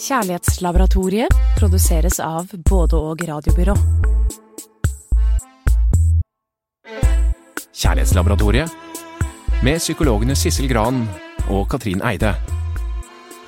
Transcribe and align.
Kjærlighetslaboratoriet 0.00 1.34
produseres 1.58 2.16
av 2.24 2.48
både 2.70 2.96
og 2.96 3.20
radiobyrå. 3.28 3.74
Kjærlighetslaboratoriet 7.76 8.72
med 9.60 9.82
psykologene 9.82 10.36
Sissel 10.40 10.70
Gran 10.72 11.02
og 11.52 11.68
Katrin 11.68 12.00
Eide. 12.00 12.32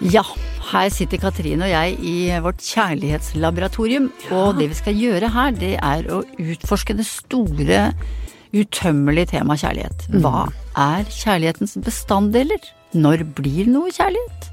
Ja, 0.04 0.26
her 0.74 0.92
sitter 0.92 1.22
Katrin 1.24 1.64
og 1.64 1.72
jeg 1.72 1.96
i 2.04 2.16
vårt 2.44 2.60
kjærlighetslaboratorium. 2.60 4.12
Og 4.36 4.60
det 4.60 4.68
vi 4.74 4.80
skal 4.82 5.00
gjøre 5.00 5.32
her, 5.32 5.56
det 5.56 5.74
er 5.80 6.12
å 6.12 6.20
utforske 6.36 6.98
det 7.00 7.08
store, 7.08 7.86
utømmelige 8.52 9.38
temaet 9.38 9.64
kjærlighet. 9.64 10.08
Hva 10.20 10.50
er 10.76 11.08
kjærlighetens 11.08 11.78
bestanddeler? 11.80 12.60
Når 12.92 13.24
blir 13.40 13.72
noe 13.72 13.88
kjærlighet? 13.88 14.51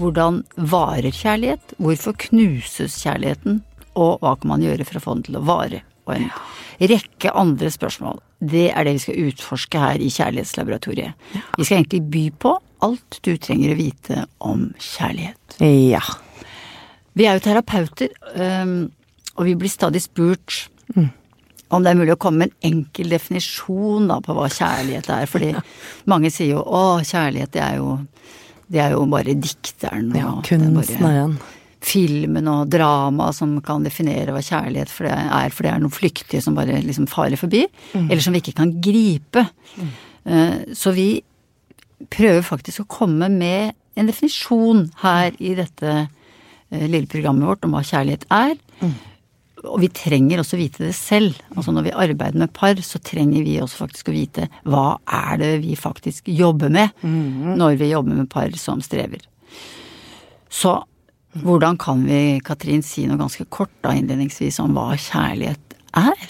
Hvordan 0.00 0.42
varer 0.56 1.12
kjærlighet? 1.12 1.74
Hvorfor 1.78 2.16
knuses 2.28 2.96
kjærligheten? 3.04 3.60
Og 4.00 4.22
hva 4.22 4.36
kan 4.40 4.54
man 4.54 4.64
gjøre 4.64 4.86
for 4.88 4.98
å 4.98 5.04
få 5.04 5.16
den 5.18 5.26
til 5.28 5.38
å 5.40 5.44
vare? 5.46 5.82
Og 6.08 6.16
en 6.16 6.30
rekke 6.90 7.30
andre 7.38 7.70
spørsmål. 7.70 8.18
Det 8.40 8.70
er 8.72 8.86
det 8.86 8.96
vi 8.96 9.02
skal 9.04 9.28
utforske 9.28 9.78
her 9.78 10.02
i 10.02 10.10
Kjærlighetslaboratoriet. 10.10 11.14
Vi 11.58 11.64
skal 11.64 11.78
egentlig 11.78 12.02
by 12.10 12.24
på 12.42 12.56
alt 12.82 13.20
du 13.22 13.36
trenger 13.38 13.74
å 13.74 13.78
vite 13.78 14.24
om 14.42 14.64
kjærlighet. 14.82 15.60
Ja. 15.62 16.02
Vi 17.14 17.28
er 17.28 17.36
jo 17.36 17.44
terapeuter, 17.44 18.10
og 19.36 19.46
vi 19.46 19.54
blir 19.60 19.70
stadig 19.70 20.02
spurt 20.02 20.64
om 21.72 21.84
det 21.84 21.92
er 21.92 21.96
mulig 21.96 22.12
å 22.12 22.20
komme 22.20 22.42
med 22.42 22.50
en 22.52 22.72
enkel 22.72 23.14
definisjon 23.14 24.10
da, 24.10 24.18
på 24.20 24.34
hva 24.36 24.48
kjærlighet 24.52 25.08
er. 25.14 25.28
Fordi 25.30 25.52
mange 26.12 26.32
sier 26.32 26.58
jo 26.58 26.64
'å, 26.64 27.00
kjærlighet, 27.06 27.52
det 27.54 27.62
er 27.64 27.78
jo, 27.80 27.94
det 28.72 28.80
er 28.80 28.94
jo 28.94 29.02
bare 29.10 29.34
dikteren'. 29.36 30.12
og 30.12 30.16
ja, 30.16 30.30
er 30.32 30.46
kunstneren. 30.48 31.36
filmen 31.82 32.48
og 32.48 32.70
drama 32.70 33.32
som 33.32 33.60
kan 33.60 33.82
definere 33.82 34.32
hva 34.32 34.40
kjærlighet 34.40 34.88
for 34.88 35.08
det 35.08 35.12
er, 35.18 35.50
for 35.50 35.66
det 35.66 35.72
er 35.72 35.82
noe 35.82 35.90
flyktig 35.90 36.42
som 36.42 36.54
bare 36.54 36.80
liksom 36.80 37.08
farer 37.10 37.36
forbi, 37.36 37.66
eller 37.94 38.22
som 38.22 38.32
vi 38.32 38.40
ikke 38.40 38.56
kan 38.60 38.80
gripe. 38.80 39.46
Mm. 39.76 39.92
Så 40.78 40.94
vi 40.94 41.22
prøver 42.10 42.42
faktisk 42.42 42.84
å 42.84 42.90
komme 42.90 43.28
med 43.28 43.74
en 43.98 44.08
definisjon 44.08 44.86
her 45.02 45.34
i 45.38 45.54
dette 45.58 45.90
eh, 45.92 46.86
lille 46.86 47.10
programmet 47.10 47.48
vårt 47.48 47.66
om 47.66 47.74
hva 47.76 47.82
kjærlighet 47.86 48.24
er. 48.30 48.54
Og 49.62 49.78
vi 49.82 49.90
trenger 49.94 50.40
også 50.42 50.58
vite 50.58 50.82
det 50.88 50.94
selv. 50.98 51.36
Altså 51.54 51.74
når 51.74 51.86
vi 51.86 51.96
arbeider 52.04 52.40
med 52.42 52.52
par, 52.54 52.78
så 52.82 52.98
trenger 53.02 53.44
vi 53.46 53.60
også 53.62 53.84
faktisk 53.84 54.10
å 54.10 54.14
vite 54.16 54.48
hva 54.66 54.96
er 55.06 55.36
det 55.42 55.52
vi 55.62 55.76
faktisk 55.78 56.30
jobber 56.32 56.72
med 56.72 57.04
når 57.04 57.78
vi 57.80 57.92
jobber 57.92 58.18
med 58.18 58.30
par 58.32 58.50
som 58.58 58.82
strever. 58.82 59.22
Så 60.52 60.74
hvordan 61.40 61.78
kan 61.80 62.02
vi, 62.04 62.40
Katrin, 62.44 62.82
si 62.84 63.06
noe 63.08 63.20
ganske 63.20 63.46
kort 63.48 63.72
da 63.84 63.94
innledningsvis 63.96 64.58
om 64.60 64.74
hva 64.76 64.90
kjærlighet 65.00 65.78
er? 65.96 66.26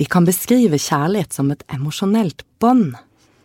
Vi 0.00 0.06
kan 0.08 0.24
beskrive 0.24 0.78
kjærlighet 0.80 1.36
som 1.36 1.50
et 1.52 1.64
emosjonelt 1.68 2.46
bånd. 2.62 2.94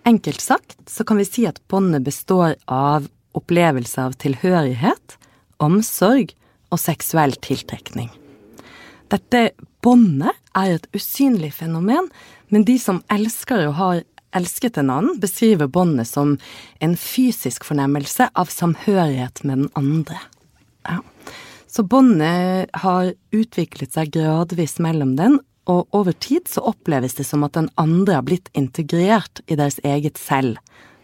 Enkelt 0.07 0.39
sagt 0.39 0.77
så 0.87 1.03
kan 1.03 1.19
vi 1.19 1.25
si 1.27 1.43
at 1.49 1.59
båndet 1.67 2.05
består 2.05 2.55
av 2.71 3.09
opplevelse 3.35 3.99
av 3.99 4.15
tilhørighet, 4.21 5.17
omsorg 5.59 6.31
og 6.71 6.79
seksuell 6.79 7.35
tiltrekning. 7.43 8.07
Dette 9.13 9.49
båndet 9.85 10.33
er 10.57 10.75
et 10.75 10.87
usynlig 10.95 11.53
fenomen, 11.59 12.09
men 12.49 12.65
de 12.65 12.77
som 12.81 13.03
elsker 13.11 13.67
og 13.69 13.77
har 13.79 14.03
elsket 14.35 14.77
en 14.77 14.91
annen, 14.91 15.19
beskriver 15.21 15.69
båndet 15.71 16.09
som 16.09 16.35
en 16.83 16.95
fysisk 16.99 17.65
fornemmelse 17.67 18.29
av 18.35 18.51
samhørighet 18.51 19.43
med 19.43 19.63
den 19.63 19.69
andre. 19.79 20.19
Ja. 20.87 20.99
Så 21.67 21.83
båndet 21.83 22.71
har 22.83 23.13
utviklet 23.35 23.95
seg 23.95 24.13
gradvis 24.15 24.77
mellom 24.83 25.15
den, 25.19 25.39
og 25.65 25.87
over 25.97 26.13
tid 26.13 26.47
så 26.47 26.61
oppleves 26.69 27.17
det 27.17 27.25
som 27.25 27.43
at 27.47 27.55
den 27.57 27.71
andre 27.81 28.19
har 28.19 28.27
blitt 28.27 28.51
integrert 28.53 29.41
i 29.47 29.57
deres 29.57 29.79
eget 29.83 30.19
selv. 30.21 30.59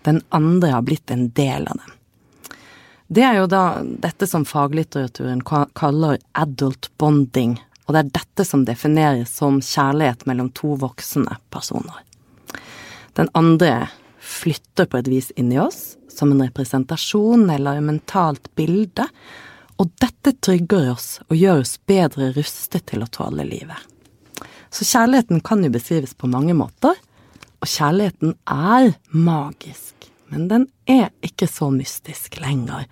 Den 0.05 0.21
andre 0.29 0.75
har 0.75 0.85
blitt 0.85 1.11
en 1.11 1.29
del 1.37 1.65
av 1.71 1.81
dem. 1.81 1.97
Det 3.11 3.23
er 3.27 3.41
jo 3.41 3.47
da 3.51 3.81
dette 3.83 4.27
som 4.29 4.45
faglitteraturen 4.47 5.41
kaller 5.43 6.21
adult 6.31 6.87
bonding, 7.01 7.57
og 7.91 7.97
det 7.97 8.05
er 8.05 8.11
dette 8.21 8.43
som 8.47 8.61
defineres 8.63 9.33
som 9.35 9.57
kjærlighet 9.59 10.21
mellom 10.29 10.47
to 10.55 10.77
voksne 10.79 11.35
personer. 11.51 11.97
Den 13.19 13.27
andre 13.35 13.89
flytter 14.23 14.87
på 14.87 15.01
et 15.01 15.09
vis 15.11 15.27
inn 15.35 15.51
i 15.51 15.59
oss, 15.59 15.97
som 16.07 16.31
en 16.31 16.39
representasjon 16.45 17.49
eller 17.51 17.81
et 17.81 17.83
mentalt 17.89 18.47
bilde, 18.55 19.09
og 19.75 19.91
dette 19.99 20.37
trygger 20.39 20.87
oss 20.93 21.17
og 21.27 21.35
gjør 21.35 21.65
oss 21.65 21.75
bedre 21.89 22.31
rustet 22.37 22.87
til 22.87 23.03
å 23.03 23.11
tåle 23.11 23.43
livet. 23.43 23.75
Så 24.71 24.87
kjærligheten 24.87 25.43
kan 25.43 25.65
jo 25.65 25.75
beskrives 25.75 26.15
på 26.15 26.31
mange 26.31 26.55
måter, 26.55 26.95
og 27.59 27.67
kjærligheten 27.67 28.37
er 28.47 28.93
magisk, 29.11 30.07
men 30.31 30.47
den 30.47 30.69
er 30.87 31.09
ikke 31.27 31.51
så 31.51 31.67
mystisk 31.75 32.39
lenger. 32.39 32.87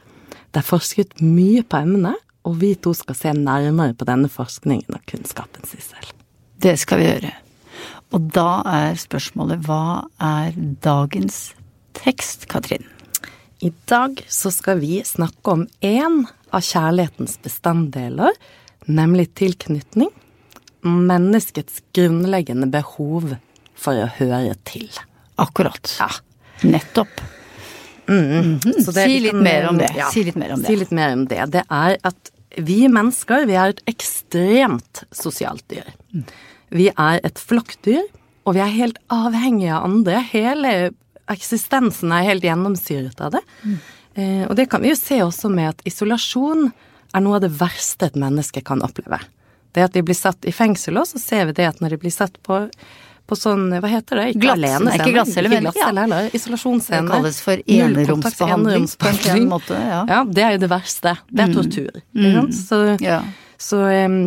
Det 0.51 0.59
er 0.59 0.67
forsket 0.75 1.21
mye 1.23 1.63
på 1.63 1.85
emnet, 1.85 2.19
og 2.47 2.59
vi 2.61 2.73
to 2.79 2.93
skal 2.97 3.17
se 3.17 3.33
nærmere 3.35 3.95
på 3.97 4.07
denne 4.07 4.29
forskningen 4.31 4.95
og 4.95 5.03
kunnskapen, 5.09 5.65
Sissel. 5.67 6.11
Det 6.59 6.75
skal 6.79 7.01
vi 7.01 7.09
gjøre. 7.09 7.33
Og 8.15 8.29
da 8.33 8.61
er 8.67 8.99
spørsmålet 8.99 9.65
hva 9.67 10.07
er 10.23 10.55
dagens 10.83 11.51
tekst, 11.97 12.47
Katrin? 12.51 12.87
I 13.61 13.71
dag 13.91 14.21
så 14.31 14.51
skal 14.55 14.79
vi 14.79 15.01
snakke 15.05 15.53
om 15.53 15.65
én 15.83 16.23
av 16.55 16.63
kjærlighetens 16.63 17.37
bestanddeler, 17.43 18.31
nemlig 18.87 19.29
tilknytning. 19.37 20.09
Menneskets 20.81 21.83
grunnleggende 21.95 22.69
behov 22.71 23.35
for 23.75 23.99
å 23.99 24.07
høre 24.19 24.55
til. 24.67 24.87
Akkurat. 25.39 25.91
Ja. 25.99 26.09
Nettopp. 26.63 27.19
Det 28.09 28.87
er 28.97 29.05
Si 29.05 29.19
litt 29.19 29.33
liksom- 29.33 29.43
mer 29.43 29.67
om 29.69 29.77
det. 29.77 29.89
Ja, 29.95 30.09
Si 30.09 30.23
litt 30.23 30.35
mer 30.35 30.53
om 30.53 30.63
Si 30.63 30.73
det. 30.73 30.79
litt 30.79 30.91
mer 30.91 31.13
om 31.13 31.25
det. 31.25 31.51
Det 31.51 31.63
er 31.69 31.97
at 32.03 32.31
vi 32.57 32.87
mennesker, 32.87 33.45
vi 33.45 33.53
er 33.53 33.69
et 33.75 33.81
ekstremt 33.87 35.03
sosialt 35.13 35.63
dyr. 35.69 35.85
Vi 36.71 36.89
er 36.89 37.19
et 37.23 37.35
flokkdyr, 37.37 38.01
og 38.45 38.55
vi 38.55 38.59
er 38.63 38.73
helt 38.73 38.97
avhengige 39.09 39.75
av 39.75 39.85
andre. 39.85 40.23
Hele 40.31 40.91
eksistensen 41.29 42.11
er 42.11 42.25
helt 42.25 42.43
gjennomsyret 42.43 43.19
av 43.21 43.31
det. 43.37 43.43
Eh, 44.15 44.45
og 44.49 44.55
det 44.55 44.69
kan 44.69 44.81
vi 44.81 44.89
jo 44.89 44.95
se 44.95 45.19
også 45.21 45.51
med 45.53 45.69
at 45.75 45.83
isolasjon 45.85 46.71
er 47.13 47.21
noe 47.21 47.35
av 47.35 47.41
det 47.41 47.51
verste 47.51 48.07
et 48.09 48.15
menneske 48.15 48.63
kan 48.65 48.81
oppleve. 48.81 49.19
Det 49.73 49.83
at 49.83 49.93
vi 49.93 50.01
blir 50.01 50.17
satt 50.17 50.43
i 50.49 50.51
fengsel 50.51 50.97
òg, 50.97 51.05
så 51.05 51.19
ser 51.21 51.45
vi 51.45 51.51
det 51.53 51.67
at 51.67 51.79
når 51.79 51.89
de 51.93 51.97
blir 52.01 52.13
satt 52.13 52.41
på 52.43 52.63
på 53.29 53.37
sånn, 53.37 53.67
hva 53.77 53.89
heter 53.91 54.19
det? 54.23 54.25
Ikke 54.35 54.51
alenecelle. 54.55 54.95
ikke 54.97 55.13
glattcelle, 55.15 55.49
men- 55.53 55.69
Ikke 55.69 55.79
ja. 55.83 55.91
heller. 55.93 56.29
Isolasjonsscene. 56.33 57.01
Det 57.05 57.13
kalles 57.13 57.39
for 57.45 57.61
eneromsbehandling 57.77 58.87
på 58.97 59.07
en 59.11 59.17
pen 59.23 59.47
måte. 59.53 59.77
Ja. 59.77 60.01
Ja, 60.09 60.19
det 60.25 60.43
er 60.43 60.51
jo 60.57 60.61
det 60.65 60.69
verste. 60.71 61.15
Det 61.29 61.45
er 61.47 61.53
tortur. 61.53 62.01
Mm. 62.15 62.51
Så, 62.53 62.81
Ja. 63.01 63.21
så 63.57 63.81
um, 64.05 64.19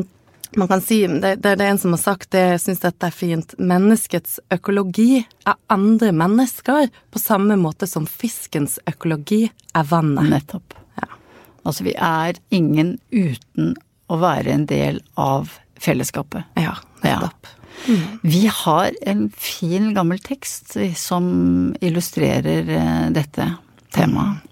man 0.57 0.69
kan 0.69 0.83
si, 0.85 1.01
det, 1.07 1.37
det 1.43 1.53
er 1.55 1.57
det 1.57 1.67
en 1.73 1.79
som 1.81 1.95
har 1.97 2.03
sagt 2.03 2.31
det, 2.35 2.43
jeg 2.53 2.61
syns 2.61 2.83
dette 2.85 3.07
er 3.09 3.15
fint, 3.17 3.55
menneskets 3.59 4.39
økologi 4.53 5.25
er 5.49 5.55
andre 5.73 6.13
mennesker 6.13 6.91
på 7.11 7.19
samme 7.23 7.57
måte 7.57 7.89
som 7.89 8.05
fiskens 8.07 8.79
økologi 8.87 9.47
er 9.75 9.85
vannet. 9.89 10.29
Nettopp. 10.31 10.79
Altså, 11.65 11.85
vi 11.87 11.93
er 11.95 12.35
ingen 12.51 12.97
uten 13.15 13.77
å 14.11 14.17
være 14.19 14.51
en 14.51 14.65
del 14.67 14.97
av 15.17 15.53
fellesskapet. 15.79 16.43
Ja, 16.59 16.73
nettopp. 17.05 17.32
Vi 18.23 18.47
har 18.47 18.93
en 19.03 19.31
fin, 19.37 19.93
gammel 19.95 20.19
tekst 20.23 20.77
som 20.97 21.27
illustrerer 21.81 22.69
eh, 22.69 23.07
dette 23.15 23.49
temaet. 23.95 24.43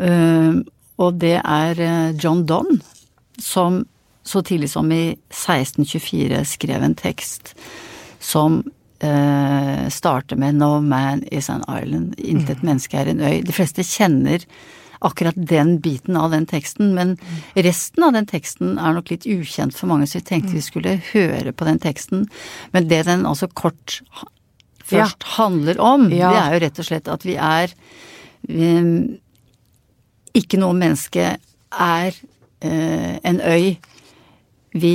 Eh, 0.00 0.60
og 1.00 1.20
det 1.20 1.36
er 1.40 1.80
eh, 1.80 2.10
John 2.20 2.44
Donne 2.48 2.80
som 3.40 3.84
så 4.22 4.42
tidlig 4.44 4.68
som 4.70 4.90
i 4.92 5.16
1624 5.32 6.42
skrev 6.46 6.84
en 6.84 6.94
tekst 6.94 7.54
som 8.20 8.62
starter 9.00 10.36
med 10.36 10.58
'No 10.60 10.82
man 10.84 11.22
is 11.32 11.48
an 11.48 11.64
island', 11.64 12.20
'intet 12.20 12.62
menneske 12.62 12.98
er 12.98 13.08
en 13.08 13.20
øy'. 13.20 13.40
De 13.40 13.52
fleste 13.52 13.80
kjenner 13.80 14.44
akkurat 15.00 15.34
den 15.36 15.78
biten 15.80 16.16
av 16.16 16.30
den 16.34 16.46
teksten, 16.46 16.94
men 16.94 17.14
resten 17.56 18.04
av 18.04 18.12
den 18.12 18.26
teksten 18.28 18.76
er 18.78 18.92
nok 18.96 19.10
litt 19.10 19.24
ukjent 19.26 19.74
for 19.76 19.88
mange, 19.88 20.06
så 20.06 20.18
vi 20.20 20.26
tenkte 20.28 20.52
vi 20.56 20.64
skulle 20.64 20.98
høre 21.12 21.52
på 21.56 21.64
den 21.68 21.80
teksten. 21.80 22.26
Men 22.74 22.88
det 22.90 23.06
den 23.08 23.24
altså 23.26 23.48
kort 23.48 24.00
først 24.10 24.36
først 24.90 25.22
handler 25.38 25.80
om, 25.80 26.08
Ja. 26.12 26.30
det 26.30 26.40
er 26.40 26.52
jo 26.52 26.60
rett 26.66 26.78
og 26.78 26.84
slett 26.84 27.08
at 27.08 27.24
vi 27.24 27.36
er 27.36 27.70
um, 28.48 29.18
Ikke 30.34 30.58
noe 30.58 30.74
menneske 30.78 31.36
er 31.72 32.12
eh, 32.62 33.16
en 33.24 33.40
øy. 33.40 33.78
Vi 34.74 34.92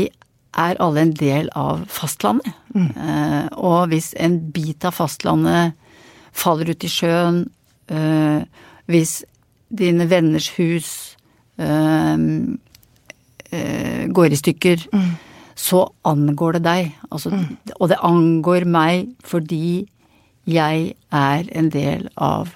er 0.55 0.77
alle 0.79 1.01
en 1.01 1.11
del 1.11 1.49
av 1.55 1.81
fastlandet. 1.91 2.53
Eh, 2.75 3.47
og 3.59 3.89
hvis 3.91 4.13
en 4.15 4.37
bit 4.55 4.85
av 4.87 4.95
fastlandet 4.95 5.73
faller 6.31 6.71
ut 6.71 6.83
i 6.87 6.91
sjøen, 6.91 7.41
eh, 7.91 8.45
hvis 8.87 9.25
dine 9.69 10.09
venners 10.09 10.49
hus 10.57 11.17
øh, 11.59 12.19
øh, 13.53 14.05
går 14.13 14.25
i 14.31 14.35
stykker, 14.35 14.85
så 15.55 15.85
angår 16.05 16.51
det 16.57 16.63
deg. 16.65 16.91
Altså, 17.11 17.31
Og 17.79 17.89
det 17.89 17.97
angår 18.03 18.65
meg 18.65 19.07
fordi 19.23 19.87
jeg 20.47 20.93
er 21.11 21.43
en 21.55 21.69
del 21.73 22.09
av 22.17 22.49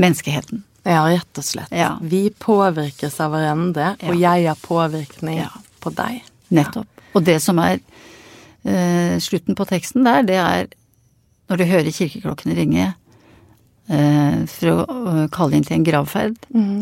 menneskeheten. 0.00 0.64
Ja, 0.86 1.02
rett 1.04 1.36
og 1.38 1.44
slett. 1.44 1.68
Ja. 1.76 1.96
Vi 2.00 2.30
påvirkes 2.40 3.18
av 3.20 3.34
hverandre, 3.34 3.96
og 4.08 4.16
jeg 4.20 4.46
har 4.48 4.56
påvirkning 4.62 5.36
Ja. 5.42 5.48
på 5.80 5.90
deg. 5.92 6.22
Nettopp. 6.50 6.86
Og 7.14 7.24
det 7.26 7.42
som 7.42 7.58
er 7.58 7.78
øh, 8.64 9.18
slutten 9.20 9.54
på 9.54 9.64
teksten 9.64 10.04
der, 10.06 10.22
det 10.22 10.36
er 10.36 10.66
når 11.50 11.56
du 11.56 11.64
hører 11.64 11.90
kirkeklokkene 11.90 12.54
ringe 12.56 12.94
for 13.90 14.70
å 14.70 14.84
eh, 15.16 15.24
kalle 15.34 15.56
inn 15.58 15.64
til 15.66 15.78
en 15.80 15.86
gravferd, 15.88 16.36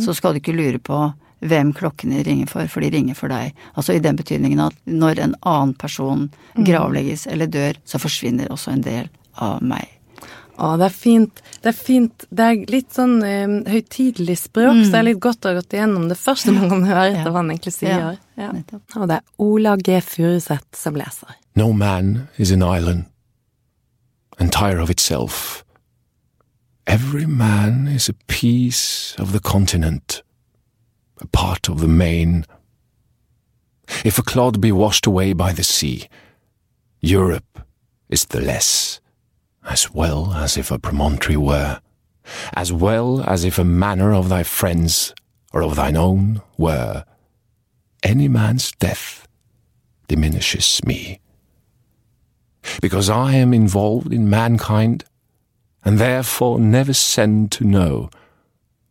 så 0.04 0.14
skal 0.16 0.34
du 0.36 0.42
ikke 0.42 0.56
lure 0.56 0.78
på 0.82 0.98
hvem 1.38 1.70
klokkene 1.72 2.24
ringer 2.26 2.48
for, 2.50 2.66
for 2.66 2.82
de 2.82 2.90
ringer 2.90 3.14
for 3.14 3.30
deg. 3.30 3.52
Altså 3.78 3.94
i 3.94 4.00
den 4.02 4.16
betydningen 4.18 4.58
at 4.64 4.74
når 4.90 5.20
en 5.22 5.36
annen 5.46 5.74
person 5.78 6.26
gravlegges 6.58 7.28
eller 7.30 7.46
dør, 7.46 7.78
så 7.86 8.00
forsvinner 8.02 8.50
også 8.50 8.72
en 8.74 8.82
del 8.82 9.06
av 9.38 9.62
meg. 9.62 9.86
Å, 10.58 10.72
det 10.80 10.88
er 10.88 10.94
fint. 10.98 11.40
Det 11.62 11.70
er 11.70 11.76
fint. 11.78 12.24
Det 12.34 12.42
er 12.50 12.64
litt 12.74 12.90
sånn 12.90 13.20
eh, 13.22 13.52
høytidelig 13.70 14.34
språk, 14.40 14.80
så 14.82 14.90
det 14.90 14.98
er 14.98 15.06
litt 15.12 15.20
godt 15.22 15.46
å 15.46 15.52
ha 15.52 15.60
gått 15.60 15.76
igjennom 15.78 16.08
det 16.10 16.16
første 16.18 16.50
man 16.56 16.66
kan 16.72 16.82
høre 16.88 17.04
etter 17.12 17.20
Ja. 17.28 17.30
hva 17.30 17.44
han 17.44 17.52
egentlig 17.54 17.74
sier. 17.76 17.94
Ja. 17.94 18.10
Ja. 18.42 18.50
Og 18.98 19.06
det 19.06 19.20
er 19.20 19.46
Ola 19.46 19.76
G. 19.78 20.00
Furuseth 20.02 20.74
som 20.74 20.98
leser. 20.98 21.38
No 21.54 21.70
man 21.72 22.26
is 22.42 22.50
an 22.50 22.66
island, 22.66 23.06
entire 24.40 24.82
of 24.82 24.90
itself. 24.90 25.62
Every 26.88 27.26
man 27.26 27.86
is 27.86 28.08
a 28.08 28.14
piece 28.14 29.14
of 29.16 29.32
the 29.32 29.40
continent, 29.40 30.22
a 31.20 31.26
part 31.26 31.68
of 31.68 31.80
the 31.80 31.86
main. 31.86 32.46
If 34.06 34.18
a 34.18 34.22
clod 34.22 34.58
be 34.58 34.72
washed 34.72 35.04
away 35.04 35.34
by 35.34 35.52
the 35.52 35.62
sea, 35.62 36.08
Europe 37.02 37.60
is 38.08 38.24
the 38.24 38.40
less, 38.40 39.00
as 39.68 39.92
well 39.92 40.32
as 40.32 40.56
if 40.56 40.70
a 40.70 40.78
promontory 40.78 41.36
were, 41.36 41.82
as 42.54 42.72
well 42.72 43.20
as 43.20 43.44
if 43.44 43.58
a 43.58 43.64
manor 43.64 44.14
of 44.14 44.30
thy 44.30 44.42
friends 44.42 45.14
or 45.52 45.62
of 45.62 45.76
thine 45.76 45.96
own 45.96 46.40
were. 46.56 47.04
Any 48.02 48.28
man's 48.28 48.72
death 48.72 49.28
diminishes 50.08 50.80
me 50.86 51.20
because 52.80 53.10
I 53.10 53.34
am 53.34 53.52
involved 53.52 54.10
in 54.10 54.30
mankind, 54.30 55.04
and 55.88 55.98
therefore 55.98 56.60
never 56.60 56.92
send 56.92 57.50
to 57.50 57.64
know 57.64 58.10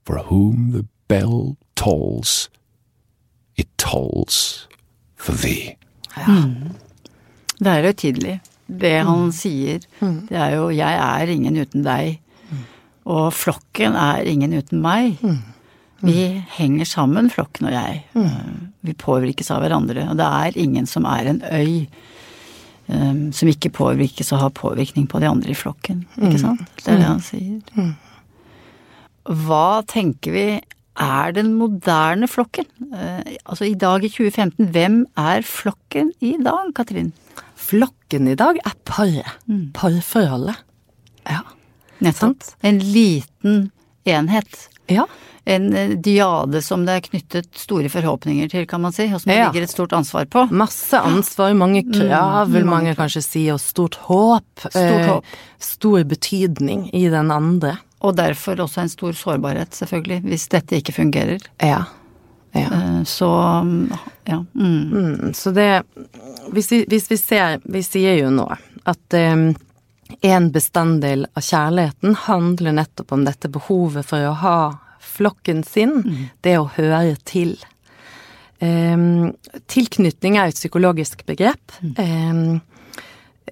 for 0.03 0.17
whom 0.17 0.71
the 0.71 0.83
bell 1.07 1.55
tolls, 1.75 2.49
it 3.55 3.67
tolls 3.77 4.67
for 5.15 5.33
thee. 5.33 5.75
Det 7.59 7.69
er 7.69 7.85
høytidelig. 7.85 8.39
Det 8.65 8.95
han 9.05 9.29
sier, 9.31 9.85
det 10.01 10.37
er 10.37 10.55
jo 10.55 10.71
'jeg 10.73 10.97
er 10.97 11.29
ingen 11.29 11.61
uten 11.61 11.85
deg', 11.85 12.17
og 13.05 13.33
flokken 13.33 13.93
er 13.93 14.25
ingen 14.25 14.53
uten 14.57 14.81
meg. 14.81 15.21
Vi 16.01 16.43
henger 16.49 16.85
sammen, 16.85 17.29
flokken 17.29 17.67
og 17.67 17.73
jeg. 17.73 18.03
Vi 18.81 18.93
påvirkes 18.93 19.51
av 19.51 19.61
hverandre, 19.61 20.09
og 20.09 20.17
det 20.17 20.25
er 20.25 20.57
ingen 20.57 20.85
som 20.85 21.05
er 21.05 21.29
en 21.29 21.41
øy 21.45 21.87
um, 22.87 23.27
som 23.35 23.51
ikke 23.51 23.73
påvirkes 23.75 24.31
og 24.35 24.41
har 24.45 24.55
påvirkning 24.57 25.07
på 25.09 25.21
de 25.23 25.29
andre 25.29 25.53
i 25.53 25.57
flokken. 25.57 26.05
Ikke 26.17 26.41
sant? 26.41 26.65
Det 26.81 26.93
er 26.93 27.01
det 27.01 27.09
han 27.09 27.23
sier. 27.23 27.93
Hva 29.27 29.83
tenker 29.89 30.35
vi 30.35 30.47
er 30.97 31.33
den 31.35 31.53
moderne 31.59 32.29
flokken? 32.31 32.67
Uh, 32.93 33.21
altså 33.45 33.67
i 33.69 33.75
dag 33.77 34.05
i 34.05 34.11
2015, 34.11 34.71
hvem 34.73 35.01
er 35.19 35.45
flokken 35.45 36.13
i 36.25 36.35
dag, 36.41 36.71
Katrin? 36.77 37.13
Flokken 37.57 38.31
i 38.31 38.37
dag 38.39 38.59
er 38.63 38.75
paret. 38.87 39.37
Parforholdet. 39.75 40.63
Ja. 41.27 41.43
Nettopp. 42.03 42.45
En 42.65 42.79
liten 42.79 43.71
enhet. 44.07 44.67
Ja. 44.87 45.05
En 45.47 45.69
diade 46.03 46.59
som 46.61 46.81
det 46.85 46.91
er 46.97 47.03
knyttet 47.05 47.47
store 47.55 47.87
forhåpninger 47.91 48.49
til, 48.51 48.65
kan 48.67 48.81
man 48.83 48.91
si, 48.91 49.05
og 49.13 49.21
som 49.23 49.29
det 49.31 49.37
Ja. 49.37 49.45
ligger 49.47 49.63
et 49.63 49.71
stort 49.71 49.93
ansvar 49.95 50.25
på. 50.27 50.45
Masse 50.51 50.99
ansvar, 50.99 51.53
mange 51.55 51.83
krav, 51.87 52.49
vil 52.51 52.65
mange 52.67 52.95
kanskje 52.95 53.21
si, 53.23 53.45
og 53.51 53.59
stort 53.63 53.95
håp. 54.09 54.43
Stort 54.59 54.75
eh, 54.75 55.07
håp. 55.07 55.25
Stor 55.59 56.03
betydning 56.03 56.89
i 56.93 57.07
den 57.09 57.31
andre. 57.31 57.77
Og 58.03 58.15
derfor 58.19 58.59
også 58.59 58.81
en 58.83 58.89
stor 58.91 59.15
sårbarhet, 59.15 59.71
selvfølgelig, 59.73 60.19
hvis 60.27 60.47
dette 60.51 60.75
ikke 60.81 60.93
fungerer. 60.93 61.39
Ja. 61.63 61.85
ja. 62.53 62.67
Eh, 62.67 63.03
Så 63.07 63.29
ja. 64.27 64.43
Mm. 64.53 64.91
Mm, 64.91 65.33
så 65.33 65.51
det 65.55 65.83
hvis 66.51 66.71
vi, 66.71 66.85
hvis 66.87 67.09
vi 67.11 67.17
ser 67.17 67.59
Vi 67.65 67.81
sier 67.83 68.19
jo 68.21 68.29
nå 68.31 68.45
at 68.87 69.13
eh, 69.13 69.53
en 70.21 70.51
bestanddel 70.51 71.25
av 71.33 71.45
kjærligheten 71.45 72.15
handler 72.27 72.75
nettopp 72.77 73.13
om 73.15 73.25
dette 73.27 73.49
behovet 73.51 74.07
for 74.07 74.27
å 74.27 74.35
ha 74.41 74.59
flokken 75.03 75.63
sin, 75.65 75.99
det 76.45 76.57
å 76.59 76.69
høre 76.77 77.15
til. 77.27 77.57
Um, 78.59 79.35
tilknytning 79.69 80.37
er 80.37 80.47
jo 80.47 80.55
et 80.55 80.59
psykologisk 80.59 81.23
begrep. 81.29 81.75
Um, 81.97 82.59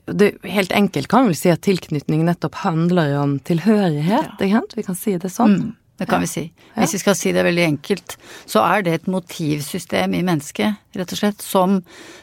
det, 0.06 0.36
helt 0.44 0.74
enkelt 0.76 1.10
kan 1.10 1.30
vi 1.30 1.38
si 1.38 1.52
at 1.54 1.64
tilknytning 1.66 2.26
nettopp 2.28 2.62
handler 2.64 3.16
om 3.22 3.38
tilhørighet, 3.46 4.38
sant? 4.42 4.76
Vi 4.78 4.86
kan 4.86 4.98
si 4.98 5.16
det 5.22 5.32
sånn. 5.34 5.56
Mm, 5.62 5.72
det 6.02 6.10
kan 6.10 6.22
vi 6.22 6.30
si. 6.30 6.46
Hvis 6.76 6.98
vi 6.98 7.02
skal 7.02 7.18
si 7.18 7.34
det 7.34 7.46
veldig 7.46 7.66
enkelt, 7.66 8.18
så 8.50 8.66
er 8.66 8.86
det 8.86 9.00
et 9.00 9.10
motivsystem 9.10 10.14
i 10.18 10.26
mennesket, 10.26 10.82
rett 10.98 11.16
og 11.16 11.22
slett, 11.22 11.46
som 11.46 11.80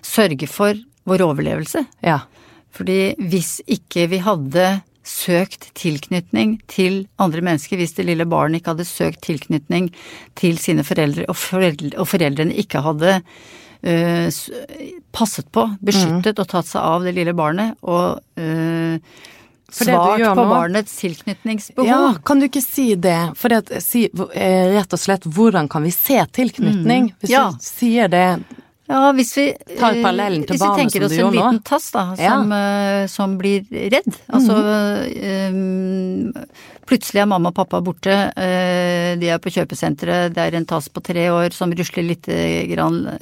sørger 0.06 0.50
for 0.50 0.78
vår 1.08 1.25
overlevelse. 1.26 1.85
Ja. 2.06 2.20
Fordi 2.73 3.15
hvis 3.31 3.59
ikke 3.71 4.07
vi 4.13 4.23
hadde 4.25 4.67
søkt 5.05 5.67
tilknytning 5.75 6.61
til 6.71 7.03
andre 7.21 7.43
mennesker, 7.43 7.77
hvis 7.81 7.97
det 7.97 8.07
lille 8.07 8.27
barnet 8.31 8.61
ikke 8.61 8.71
hadde 8.77 8.87
søkt 8.87 9.23
tilknytning 9.27 9.91
til 10.39 10.61
sine 10.63 10.85
foreldre, 10.87 11.27
og, 11.29 11.37
foreldre, 11.37 11.91
og 11.99 12.07
foreldrene 12.09 12.55
ikke 12.63 12.81
hadde 12.85 13.17
øh, 13.83 14.31
passet 15.13 15.51
på, 15.53 15.67
beskyttet 15.83 16.39
og 16.39 16.49
tatt 16.55 16.71
seg 16.71 16.81
av 16.87 17.03
det 17.07 17.17
lille 17.19 17.35
barnet, 17.35 17.75
og 17.83 18.23
øh, 18.39 18.99
svart 19.73 20.23
på 20.23 20.47
barnets 20.55 20.95
tilknytningsbehov. 21.01 21.89
Ja, 21.89 22.01
kan 22.25 22.39
du 22.43 22.47
ikke 22.47 22.63
si 22.65 22.93
det? 22.95 23.19
For 23.41 23.53
det, 23.53 23.83
si 23.83 24.07
eh, 24.07 24.73
rett 24.77 24.95
og 24.95 25.01
slett 25.03 25.27
hvordan 25.27 25.71
kan 25.73 25.83
vi 25.87 25.93
se 25.95 26.21
tilknytning? 26.39 27.11
Hvis 27.21 27.35
Ja. 27.35 27.49
du 27.50 27.59
sier 27.64 28.12
det 28.12 28.26
Ja, 28.92 29.08
hvis 29.16 29.30
vi 29.38 29.46
Tar 29.78 29.96
eh, 29.96 30.02
parallellen 30.04 30.42
til 30.44 30.56
Hvis 30.56 30.62
vi 30.66 30.82
tenker 30.82 31.06
oss 31.06 31.14
en 31.16 31.20
gjorde 31.22 31.38
nå. 31.38 31.44
liten 31.46 31.62
tass, 31.64 31.87
da, 31.94 32.04
som, 32.18 32.52
eh, 32.52 33.06
som 33.08 33.38
blir 33.40 33.64
redd. 33.92 34.18
Altså 34.28 34.58
eh, 35.08 35.56
Plutselig 36.92 37.22
er 37.22 37.30
mamma 37.30 37.52
og 37.52 37.56
pappa 37.56 37.80
borte, 37.84 38.12
eh, 38.37 39.14
de 39.16 39.30
er 39.32 39.40
på 39.40 39.52
kjøpesenteret, 39.54 40.34
det 40.37 40.42
er 40.44 40.58
en 40.58 40.66
tass 40.68 40.90
på 40.92 41.00
tre 41.04 41.28
år 41.32 41.54
som 41.56 41.72
rusler 41.72 42.04
litt 42.04 42.28
eh, 42.28 42.68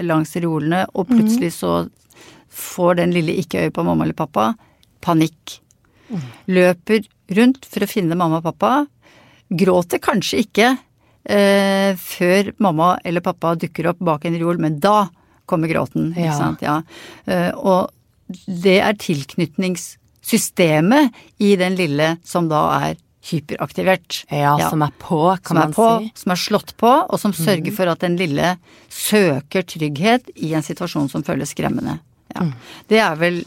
langs 0.02 0.32
reolene, 0.40 0.86
og 0.96 1.06
plutselig 1.12 1.52
så 1.60 1.74
får 2.50 2.98
den 3.02 3.14
lille 3.14 3.36
ikke 3.38 3.66
øye 3.66 3.74
på 3.76 3.84
mamma 3.86 4.08
eller 4.08 4.18
pappa. 4.18 4.48
Panikk. 5.04 5.60
Løper 6.50 7.04
rundt 7.36 7.68
for 7.70 7.86
å 7.86 7.90
finne 7.90 8.18
mamma 8.18 8.40
og 8.40 8.48
pappa. 8.48 8.72
Gråter 9.54 10.02
kanskje 10.02 10.42
ikke 10.42 10.72
eh, 11.30 11.94
før 12.00 12.50
mamma 12.58 12.96
eller 13.04 13.22
pappa 13.24 13.54
dukker 13.60 13.92
opp 13.92 14.02
bak 14.02 14.26
en 14.26 14.38
reol, 14.40 14.58
men 14.58 14.80
da 14.82 15.04
kommer 15.50 15.68
gråten. 15.70 16.12
Ikke 16.14 16.24
Ja. 16.30 16.38
sant? 16.38 16.62
Ja. 16.64 16.78
Eh, 17.26 17.50
og 17.58 17.90
det 18.46 18.78
er 18.80 18.92
tilknytningssystemet 18.94 21.10
i 21.42 21.54
den 21.58 21.74
lille 21.78 22.16
som 22.24 22.48
da 22.50 22.68
er 22.90 22.96
hyperaktivert. 23.30 24.22
Ja, 24.32 24.54
som 24.70 24.80
er 24.82 24.90
på, 24.98 25.18
kan 25.44 25.44
som 25.44 25.56
er 25.58 25.60
man 25.66 25.72
på, 25.76 25.88
si. 25.98 26.04
Mhm. 26.04 26.10
Som 26.22 26.30
er 26.32 26.36
slått 26.40 26.72
på, 26.80 26.92
og 27.10 27.18
som 27.20 27.32
sørger 27.36 27.72
for 27.76 27.86
at 27.92 27.98
den 28.00 28.16
lille 28.16 28.54
søker 28.88 29.62
trygghet 29.62 30.30
i 30.36 30.54
en 30.54 30.62
situasjon 30.64 31.08
som 31.10 31.22
føles 31.26 31.48
skremmende. 31.52 31.98
Ja. 32.34 32.40
Mm. 32.46 32.52
Det 32.88 32.98
er 33.02 33.16
vel, 33.18 33.40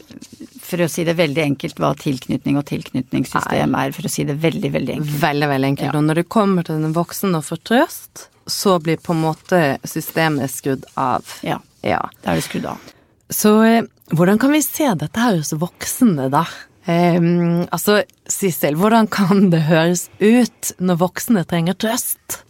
for 0.60 0.76
å 0.84 0.88
si 0.92 1.04
det 1.08 1.14
veldig 1.16 1.40
enkelt, 1.42 1.74
hva 1.80 1.94
tilknytning 1.96 2.58
og 2.60 2.66
tilknytningssystem 2.68 3.74
er, 3.80 3.92
for 3.96 4.02
å 4.06 4.10
si 4.12 4.24
det 4.28 4.36
veldig, 4.42 4.70
veldig 4.74 4.92
enkelt. 4.98 5.20
Veldig, 5.22 5.48
veldig 5.48 5.68
enkelt. 5.72 5.92
Ja. 5.92 5.98
Og 5.98 6.04
når 6.04 6.14
du 6.20 6.24
kommer 6.24 6.62
til 6.68 6.80
den 6.84 6.92
voksen 6.92 7.34
og 7.34 7.44
får 7.48 7.58
trøst, 7.64 8.26
så 8.46 8.76
blir 8.84 8.96
på 9.00 9.12
en 9.16 9.22
måte 9.24 9.62
systemet 9.88 10.50
skrudd 10.52 10.84
av. 11.00 11.24
Ja, 11.42 11.58
Ja. 11.84 12.00
da 12.22 12.32
er 12.32 12.40
det 12.40 12.46
skrudd 12.46 12.68
av. 12.72 12.92
Så 13.32 13.56
eh, 13.64 13.88
hvordan 14.12 14.40
kan 14.40 14.52
vi 14.54 14.62
se 14.64 14.88
dette 15.00 15.20
her 15.20 15.36
hos 15.38 15.54
voksne, 15.56 16.30
da? 16.32 16.44
Um, 16.84 17.64
altså, 17.72 18.02
Sissel, 18.28 18.76
hvordan 18.76 19.08
kan 19.08 19.48
det 19.52 19.62
høres 19.70 20.08
ut 20.20 20.74
når 20.84 21.00
voksne 21.00 21.44
trenger 21.48 21.76
trøst? 21.80 22.42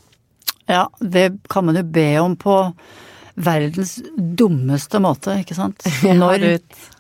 Ja, 0.67 0.89
det 0.99 1.29
kan 1.53 1.69
man 1.69 1.79
jo 1.79 1.85
be 1.87 2.09
om 2.23 2.35
på 2.41 2.57
verdens 3.37 3.97
dummeste 4.17 5.01
måte, 5.03 5.33
ikke 5.43 5.57
sant. 5.57 5.83
Når 6.23 6.45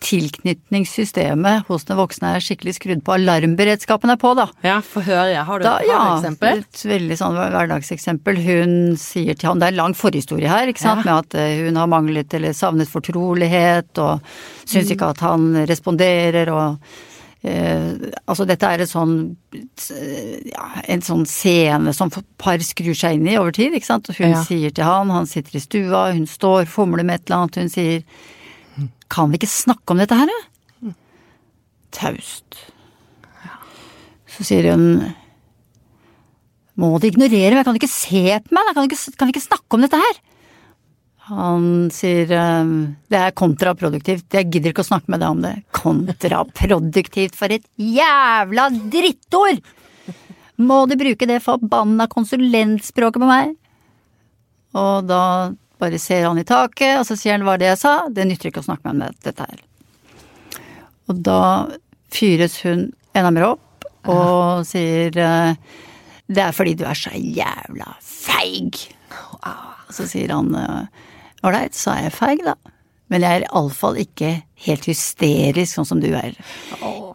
tilknytningssystemet 0.02 1.68
hos 1.68 1.84
den 1.88 1.98
voksne 2.00 2.32
er 2.36 2.42
skikkelig 2.44 2.74
skrudd 2.78 3.04
på, 3.06 3.14
alarmberedskapen 3.16 4.10
er 4.14 4.18
på, 4.20 4.32
da. 4.38 4.48
Ja, 4.66 4.80
få 4.84 5.04
høre. 5.06 5.44
Har 5.46 5.62
du 5.62 5.66
Da, 5.68 5.76
et 5.80 5.88
ja, 5.90 6.00
eksempel? 6.16 6.64
et 6.64 6.82
veldig 6.90 7.18
sånn 7.20 7.38
hverdagseksempel. 7.38 8.40
Hun 8.44 8.74
sier 9.00 9.38
til 9.38 9.50
han, 9.52 9.62
det 9.62 9.68
er 9.70 9.76
en 9.76 9.82
lang 9.84 9.94
forhistorie 9.98 10.50
her, 10.50 10.66
ikke 10.72 10.82
sant, 10.84 11.04
Ja. 11.06 11.12
med 11.12 11.26
at 11.28 11.38
eh, 11.40 11.64
hun 11.68 11.76
har 11.80 11.86
manglet 11.90 12.34
eller 12.34 12.52
savnet 12.56 12.88
fortrolighet, 12.90 13.94
og 13.98 14.20
syns 14.66 14.90
Mm. 14.90 14.92
ikke 14.96 15.10
at 15.14 15.20
han 15.20 15.66
responderer, 15.70 16.50
og 16.52 16.78
eh, 17.44 18.10
altså 18.26 18.46
dette 18.48 18.66
er 18.72 18.82
et 18.84 18.90
sånn, 18.90 19.14
ja, 20.48 20.66
en 20.88 21.02
sånn 21.04 21.24
scene 21.28 21.92
som 21.96 22.10
par 22.40 22.62
skrur 22.64 22.96
seg 22.96 23.18
inn 23.18 23.28
i 23.28 23.36
over 23.40 23.52
tid, 23.56 23.76
ikke 23.76 23.90
sant, 23.90 24.08
hun 24.18 24.32
Ja. 24.32 24.42
sier 24.46 24.72
til 24.74 24.84
han, 24.88 25.12
han 25.12 25.28
sitter 25.30 25.56
i 25.58 25.62
stua, 25.62 26.06
hun 26.16 26.26
står, 26.30 26.64
fomler 26.70 27.04
med 27.04 27.20
et 27.20 27.28
eller 27.30 27.44
annet, 27.44 27.60
hun 27.60 27.72
sier, 27.72 28.02
kan 29.12 29.30
vi 29.30 29.38
ikke 29.38 29.52
snakke 29.52 29.94
om 29.94 30.00
dette 30.02 30.16
her, 30.18 30.26
da? 30.32 30.94
Taust. 31.94 32.56
Så 34.34 34.42
sier 34.42 34.72
hun 34.72 35.14
Må 36.74 36.88
du 36.98 37.06
ignorere 37.06 37.54
meg? 37.54 37.62
Kan 37.62 37.76
du 37.76 37.78
ikke 37.78 37.86
se 37.92 38.22
på 38.42 38.50
meg? 38.56 38.66
da? 38.66 38.72
Kan, 38.74 38.88
kan 38.90 39.28
vi 39.28 39.34
ikke 39.36 39.44
snakke 39.44 39.76
om 39.76 39.84
dette 39.84 40.00
her? 40.00 40.16
Han 41.24 41.88
sier 41.94 42.28
ehm, 42.36 42.72
det 43.08 43.16
er 43.16 43.36
kontraproduktivt, 43.36 44.26
jeg 44.36 44.50
gidder 44.52 44.74
ikke 44.74 44.84
å 44.84 44.90
snakke 44.90 45.08
med 45.12 45.22
deg 45.22 45.32
om 45.32 45.40
det. 45.40 45.54
Kontraproduktivt, 45.72 47.36
for 47.38 47.54
et 47.54 47.64
jævla 47.80 48.68
drittord! 48.92 49.62
Må 50.60 50.84
du 50.86 50.94
bruke 51.00 51.26
det 51.26 51.40
forbanna 51.42 52.06
konsulentspråket 52.12 53.22
på 53.22 53.28
meg? 53.30 53.54
Og 54.76 55.06
da 55.08 55.22
bare 55.80 55.98
ser 56.02 56.26
han 56.28 56.38
i 56.38 56.44
taket, 56.46 56.98
og 57.00 57.08
så 57.08 57.16
sier 57.18 57.38
han 57.38 57.46
hva 57.46 57.56
det 57.58 57.72
jeg 57.72 57.80
sa? 57.80 57.94
Det 58.12 58.26
nytter 58.28 58.50
ikke 58.50 58.60
å 58.60 58.68
snakke 58.68 58.90
med 58.90 59.00
meg 59.00 59.16
om 59.16 59.24
dette 59.24 59.48
her. 59.48 59.64
Og 61.08 61.24
da 61.24 61.40
fyres 62.14 62.60
hun 62.66 62.90
enda 63.16 63.32
mer 63.32 63.48
opp 63.54 63.88
og 64.12 64.68
sier 64.68 65.16
eh, 65.16 65.56
det 66.28 66.44
er 66.44 66.54
fordi 66.56 66.76
du 66.78 66.84
er 66.88 66.98
så 66.98 67.12
jævla 67.16 67.96
feig. 68.04 68.84
Og 69.40 69.92
så 69.96 70.06
sier 70.08 70.32
han 70.36 70.52
ålreit, 71.44 71.76
så 71.76 71.94
er 71.94 72.08
jeg 72.08 72.16
feig, 72.16 72.44
da. 72.46 72.56
Men 73.12 73.22
jeg 73.22 73.38
er 73.38 73.44
iallfall 73.46 73.98
ikke 74.00 74.30
helt 74.64 74.86
hysterisk 74.88 75.76
sånn 75.76 75.86
som 75.86 76.00
du 76.00 76.08
er. 76.16 76.34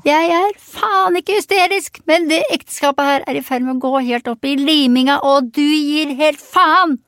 Jeg 0.06 0.32
er 0.32 0.56
faen 0.62 1.18
ikke 1.18 1.40
hysterisk, 1.40 2.00
men 2.10 2.30
det 2.30 2.44
ekteskapet 2.54 3.10
her 3.10 3.26
er 3.28 3.40
i 3.40 3.44
ferd 3.46 3.66
med 3.66 3.80
å 3.80 3.90
gå 3.90 4.04
helt 4.12 4.30
opp 4.30 4.46
i 4.46 4.56
liminga, 4.60 5.20
og 5.26 5.50
du 5.56 5.66
gir 5.66 6.14
helt 6.20 6.42
faen! 6.42 7.00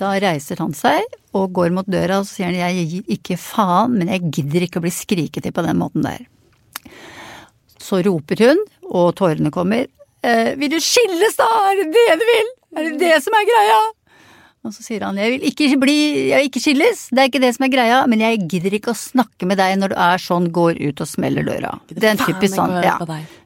Da 0.00 0.16
reiser 0.18 0.58
han 0.58 0.74
seg 0.74 1.06
og 1.38 1.52
går 1.54 1.70
mot 1.74 1.86
døra 1.86 2.18
og 2.18 2.26
så 2.26 2.40
sier 2.40 2.50
han 2.50 2.58
jeg 2.58 2.86
gir 2.90 3.12
ikke 3.14 3.38
faen, 3.38 3.94
men 4.00 4.10
jeg 4.10 4.30
gidder 4.34 4.66
ikke 4.66 4.80
å 4.80 4.84
bli 4.84 4.94
skriket 4.94 5.46
til 5.46 5.54
på 5.54 5.62
den 5.66 5.78
måten 5.78 6.02
der. 6.06 6.24
Så 7.78 8.00
roper 8.02 8.40
hun, 8.42 8.62
og 8.90 9.12
tårene 9.18 9.52
kommer. 9.54 9.86
Eh, 10.24 10.54
vil 10.58 10.72
du 10.72 10.80
skilles 10.82 11.38
da, 11.38 11.46
er 11.70 11.82
det 11.82 11.90
det 11.94 12.18
du 12.18 12.24
vil? 12.32 12.50
Er 12.74 12.88
det 12.88 12.98
det 13.02 13.18
som 13.22 13.36
er 13.38 13.46
greia? 13.46 13.78
Og 14.64 14.72
så 14.72 14.80
sier 14.80 15.02
han 15.04 15.18
jeg 15.20 15.34
vil 15.34 15.42
ikke 15.50 15.66
bli, 15.76 15.94
jeg 16.30 16.40
vil 16.40 16.46
ikke 16.48 16.60
skilles, 16.64 17.00
det 17.12 17.20
er 17.20 17.28
ikke 17.28 17.40
det 17.42 17.50
som 17.52 17.66
er 17.66 17.70
greia, 17.74 17.98
men 18.08 18.22
jeg 18.24 18.38
gidder 18.48 18.76
ikke 18.78 18.94
å 18.94 18.96
snakke 18.96 19.48
med 19.48 19.58
deg 19.60 19.74
når 19.76 19.92
du 19.92 19.96
er 20.06 20.22
sånn, 20.24 20.46
går 20.56 20.80
ut 20.80 21.02
og 21.04 21.10
smeller 21.10 21.44
døra. 21.44 21.74
Det 21.90 22.00
er 22.00 22.14
en 22.14 22.22
typisk 22.22 22.56
sånn, 22.56 22.72
ja. 22.80 22.94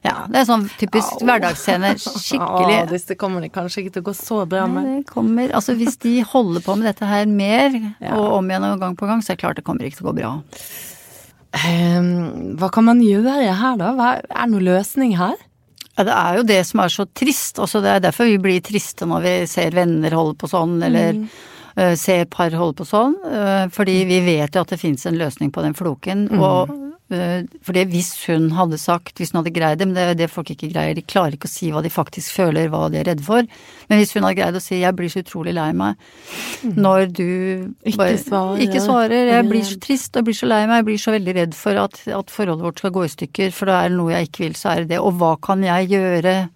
ja. 0.05 0.13
Det 0.31 0.39
er 0.39 0.47
sånn 0.47 0.63
typisk 0.79 1.25
hverdagsscene, 1.27 1.91
skikkelig. 1.99 2.77
Å, 2.85 2.87
disse 2.93 3.19
kommer 3.19 3.43
det 3.43 3.51
kanskje 3.51 3.83
ikke 3.83 3.97
til 3.97 4.05
å 4.05 4.07
gå 4.07 4.15
så 4.15 4.39
bra 4.47 4.63
med. 4.71 4.87
Det 5.01 5.11
kommer, 5.11 5.51
altså 5.59 5.75
Hvis 5.79 5.99
de 6.05 6.15
holder 6.23 6.63
på 6.63 6.77
med 6.79 6.87
dette 6.87 7.11
her 7.11 7.27
mer, 7.27 7.75
og 8.13 8.39
om 8.39 8.53
igjen 8.53 8.69
og 8.69 8.79
gang 8.85 8.95
på 8.95 9.11
gang, 9.11 9.19
så 9.19 9.33
er 9.33 9.41
det 9.41 9.43
klart 9.43 9.59
det 9.59 9.67
kommer 9.67 9.89
ikke 9.89 9.99
til 9.99 10.07
å 10.07 10.13
gå 10.13 10.21
bra. 10.21 10.31
Um, 11.49 12.55
hva 12.61 12.71
kan 12.71 12.87
man 12.87 13.03
gjøre 13.03 13.41
her, 13.43 13.75
da? 13.75 13.91
Hva 13.97 14.09
er, 14.15 14.27
er 14.29 14.47
det 14.47 14.53
noen 14.55 14.67
løsning 14.69 15.19
her? 15.19 15.35
Ja, 15.99 16.05
Det 16.07 16.15
er 16.15 16.37
jo 16.39 16.43
det 16.47 16.59
som 16.63 16.79
er 16.79 16.91
så 16.93 17.05
trist. 17.11 17.59
Altså, 17.59 17.81
det 17.83 17.91
er 17.91 18.03
derfor 18.07 18.29
vi 18.29 18.39
blir 18.39 18.61
triste 18.63 19.07
når 19.09 19.25
vi 19.25 19.33
ser 19.51 19.75
venner 19.75 20.15
holde 20.15 20.37
på 20.39 20.47
sånn, 20.47 20.77
eller 20.87 21.17
eh, 21.75 21.95
ser 21.99 22.23
par 22.31 22.55
holde 22.55 22.79
på 22.79 22.87
sånn. 22.87 23.17
Uh, 23.25 23.65
fordi 23.75 24.05
vi 24.07 24.21
vet 24.23 24.55
jo 24.55 24.63
at 24.63 24.71
det 24.71 24.79
fins 24.79 25.03
en 25.09 25.19
løsning 25.19 25.51
på 25.51 25.65
den 25.65 25.75
floken. 25.75 26.29
Og 26.39 26.71
eh, 27.13 27.45
fordi 27.65 27.85
hvis 27.91 28.11
hun 28.27 28.49
hadde 28.57 28.79
sagt, 28.81 29.17
hvis 29.17 29.33
hun 29.33 29.41
hadde 29.41 29.53
greid 29.55 29.81
det, 29.81 29.87
men 29.89 29.97
det 29.97 30.05
er 30.05 30.17
det 30.19 30.29
folk 30.31 30.51
ikke 30.53 30.71
greier, 30.73 30.97
de 30.97 31.05
klarer 31.05 31.37
ikke 31.37 31.49
å 31.49 31.53
si 31.53 31.71
hva 31.73 31.83
de 31.85 31.91
faktisk 31.93 32.35
føler, 32.37 32.69
hva 32.71 32.87
de 32.91 33.01
er 33.01 33.09
redde 33.11 33.25
for. 33.25 33.47
Men 33.89 34.01
hvis 34.01 34.13
hun 34.15 34.27
hadde 34.27 34.39
greid 34.41 34.59
å 34.59 34.63
si 34.63 34.81
'jeg 34.81 34.95
blir 34.95 35.09
så 35.09 35.23
utrolig 35.23 35.53
lei 35.53 35.71
meg' 35.71 35.95
når 36.63 37.13
du 37.13 37.29
Ikke 37.85 38.17
svarer. 38.17 38.61
ikke 38.61 38.81
svarer, 38.81 39.33
jeg 39.33 39.49
blir 39.49 39.63
så 39.63 39.79
trist 39.79 40.17
og 40.17 40.25
blir 40.25 40.37
så 40.37 40.47
lei 40.47 40.65
meg, 40.67 40.77
jeg 40.79 40.85
blir 40.85 41.01
så 41.01 41.11
veldig 41.17 41.35
redd 41.35 41.53
for 41.55 41.73
at, 41.75 42.07
at 42.07 42.29
forholdet 42.29 42.65
vårt 42.65 42.79
skal 42.79 42.91
gå 42.91 43.03
i 43.03 43.15
stykker, 43.15 43.51
for 43.51 43.65
da 43.65 43.83
er 43.83 43.89
det 43.89 43.97
noe 43.97 44.13
jeg 44.13 44.29
ikke 44.29 44.43
vil, 44.45 44.55
så 44.55 44.69
er 44.69 44.75
det 44.83 44.89
det. 44.89 44.99
Og 44.99 45.13
hva 45.17 45.35
kan 45.41 45.63
jeg 45.63 45.89
gjøre 45.89 46.49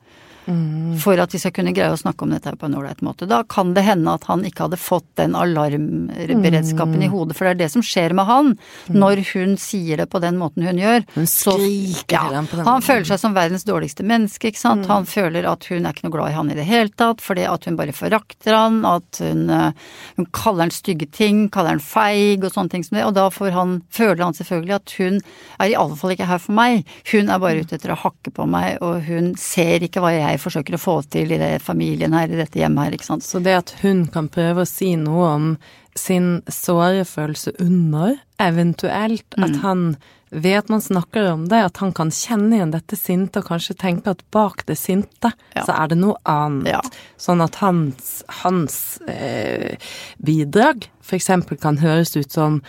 for 1.04 1.18
at 1.20 1.32
vi 1.34 1.40
skal 1.40 1.52
kunne 1.56 1.74
greie 1.76 1.92
å 1.94 2.00
snakke 2.00 2.24
om 2.26 2.34
dette 2.36 2.52
på 2.60 2.66
en 2.68 2.76
ålreit 2.76 3.02
måte? 3.06 3.28
Da 3.30 3.44
kan 3.44 3.74
det 3.74 3.84
hende 3.88 4.14
at 4.14 4.24
han 4.30 4.44
ikke 4.48 4.66
hadde 4.68 4.80
fått 4.82 5.08
den 5.20 5.34
alarmberedskapen 5.40 7.02
i 7.04 7.08
hodet, 7.12 7.36
for 7.38 7.46
det 7.48 7.52
er 7.56 7.62
det 7.64 7.72
som 7.74 7.82
skjer 7.86 8.14
med 8.18 8.26
han 8.30 8.54
når 8.94 9.22
hun 9.34 9.56
sier 9.62 9.98
det 10.04 10.10
på 10.12 10.22
den 10.24 10.38
måten 10.42 10.66
hun 10.68 10.80
gjør. 10.82 11.06
Hun 11.16 11.28
Så- 11.28 11.56
skriker 11.58 12.14
ja, 12.18 12.24
til 12.30 12.48
på 12.48 12.56
den 12.58 12.66
Han 12.66 12.82
måten. 12.82 12.88
føler 12.88 13.06
seg 13.06 13.20
som 13.20 13.34
verdens 13.34 13.64
dårligste 13.64 14.04
menneske, 14.04 14.48
ikke 14.52 14.58
sant. 14.60 14.86
Han 14.88 15.06
føler 15.06 15.46
at 15.50 15.64
hun 15.66 15.86
er 15.86 15.94
ikke 15.94 16.04
noe 16.10 16.12
glad 16.18 16.30
i 16.32 16.34
han 16.34 16.52
i 16.52 16.56
det 16.56 16.66
hele 16.66 16.90
tatt, 16.90 17.22
fordi 17.22 17.46
at 17.50 17.66
hun 17.66 17.76
bare 17.76 17.92
forakter 17.94 18.54
han, 18.56 18.84
at 18.86 19.18
hun, 19.20 19.50
eh, 19.50 19.72
hun 20.18 20.26
kaller 20.32 20.64
han 20.68 20.70
stygge 20.72 21.10
ting, 21.12 21.50
kaller 21.50 21.70
han 21.70 21.80
feig 21.80 22.44
og 22.44 22.52
sånne 22.54 22.70
ting 22.70 22.84
som 22.84 22.98
det, 22.98 23.06
og 23.06 23.14
da 23.14 23.30
får 23.30 23.52
han, 23.52 23.82
føler 23.90 24.24
han 24.24 24.34
selvfølgelig 24.34 24.76
at 24.76 24.92
hun 24.98 25.22
er 25.60 25.66
i 25.70 25.76
alle 25.76 25.96
fall 25.96 26.12
ikke 26.12 26.28
her 26.28 26.38
for 26.40 26.52
meg. 26.54 26.86
Hun 27.12 27.30
er 27.30 27.40
bare 27.40 27.62
ute 27.62 27.76
etter 27.76 27.92
å 27.94 27.98
hakke 27.98 28.32
på 28.34 28.48
meg, 28.48 28.78
og 28.82 29.02
hun 29.04 29.36
ser 29.36 29.80
ikke 29.80 30.02
hva 30.02 30.12
jeg 30.18 30.33
forsøker 30.42 30.76
å 30.78 30.82
få 30.82 30.96
til 31.10 31.32
i 31.32 31.38
det 31.38 31.62
familien 31.62 32.14
her, 32.14 32.28
i 32.32 32.40
dette 32.40 32.60
hjemmet 32.60 32.86
her, 32.86 32.92
ikke 32.98 33.06
sant. 33.12 33.24
Så 33.24 33.42
det 33.44 33.56
at 33.58 33.76
hun 33.84 34.06
kan 34.14 34.30
prøve 34.30 34.64
å 34.64 34.70
si 34.70 34.96
noe 34.96 35.30
om 35.36 35.48
sin 35.96 36.42
såre 36.50 37.04
følelse 37.06 37.54
under, 37.62 38.16
eventuelt 38.42 39.26
Mm. 39.38 39.44
at 39.44 39.56
han 39.62 39.98
ved 40.32 40.58
at 40.58 40.70
man 40.70 40.82
snakker 40.82 41.28
om 41.32 41.44
det, 41.48 41.60
at 41.66 41.78
han 41.78 41.92
kan 41.94 42.10
kjenne 42.10 42.56
igjen 42.58 42.72
dette 42.74 42.98
sinte 42.98 43.38
og 43.38 43.46
kanskje 43.52 43.76
tenke 43.78 44.08
at 44.10 44.24
bak 44.32 44.66
det 44.66 44.78
sinte, 44.80 45.32
Ja. 45.56 45.62
så 45.64 45.76
er 45.84 45.88
det 45.90 45.98
noe 46.00 46.16
annet. 46.26 46.68
Ja. 46.74 46.82
Sånn 47.20 47.44
at 47.44 47.56
hans, 47.62 48.24
hans 48.42 49.00
eh, 49.08 49.78
bidrag 50.24 50.88
eksempel 51.14 51.60
kan 51.62 51.78
høres 51.78 52.16
ut 52.18 52.32
som 52.32 52.62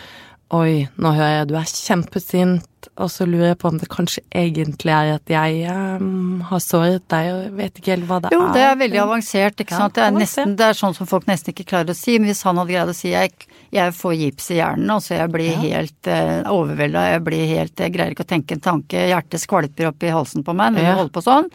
Oi, 0.53 0.87
nå 1.01 1.09
hører 1.11 1.39
jeg 1.39 1.47
du 1.47 1.55
er 1.57 1.63
kjempesint, 1.63 2.63
og 2.97 3.09
så 3.11 3.25
lurer 3.27 3.51
jeg 3.53 3.57
på 3.61 3.69
om 3.71 3.77
det 3.81 3.87
kanskje 3.91 4.21
egentlig 4.35 4.91
er 4.95 5.13
at 5.15 5.31
jeg 5.33 5.63
um, 6.01 6.41
har 6.49 6.61
såret 6.63 7.03
deg, 7.11 7.29
og 7.33 7.39
jeg 7.45 7.53
vet 7.59 7.79
ikke 7.81 7.93
helt 7.95 8.07
hva 8.09 8.19
det 8.25 8.31
Jo, 8.35 8.41
er. 8.45 8.53
det 8.55 8.63
er 8.67 8.75
veldig 8.83 9.01
avansert, 9.05 9.63
ikke 9.65 9.75
Ja, 9.75 9.81
sant. 9.83 9.95
Det 9.97 10.03
er, 10.05 10.11
nesten, 10.15 10.55
det 10.59 10.67
er 10.69 10.77
sånn 10.79 10.95
som 10.97 11.09
folk 11.09 11.27
nesten 11.29 11.53
ikke 11.55 11.67
klarer 11.71 11.93
å 11.93 11.97
si. 11.97 12.17
Men 12.19 12.29
hvis 12.31 12.43
han 12.47 12.61
hadde 12.61 12.75
greid 12.75 12.93
å 12.93 12.97
si 12.97 13.11
jeg, 13.13 13.33
jeg 13.75 13.95
får 13.97 14.15
gips 14.21 14.51
i 14.53 14.59
hjernen, 14.61 14.93
altså 14.97 15.17
jeg 15.17 15.33
blir 15.33 15.57
helt 15.65 16.11
eh, 16.11 16.43
overvelda, 16.51 17.07
jeg 17.15 17.25
blir 17.27 17.45
helt 17.55 17.83
Jeg 17.85 17.95
greier 17.97 18.15
ikke 18.15 18.27
å 18.27 18.33
tenke 18.35 18.55
en 18.55 18.63
tanke, 18.69 19.07
hjertet 19.09 19.41
skvalper 19.43 19.91
opp 19.91 20.03
i 20.07 20.13
halsen 20.15 20.45
på 20.45 20.53
meg 20.55 20.73
når 20.75 20.81
Ja. 20.85 20.93
vi 20.93 20.99
holder 21.01 21.15
på 21.19 21.25
sånn. 21.25 21.51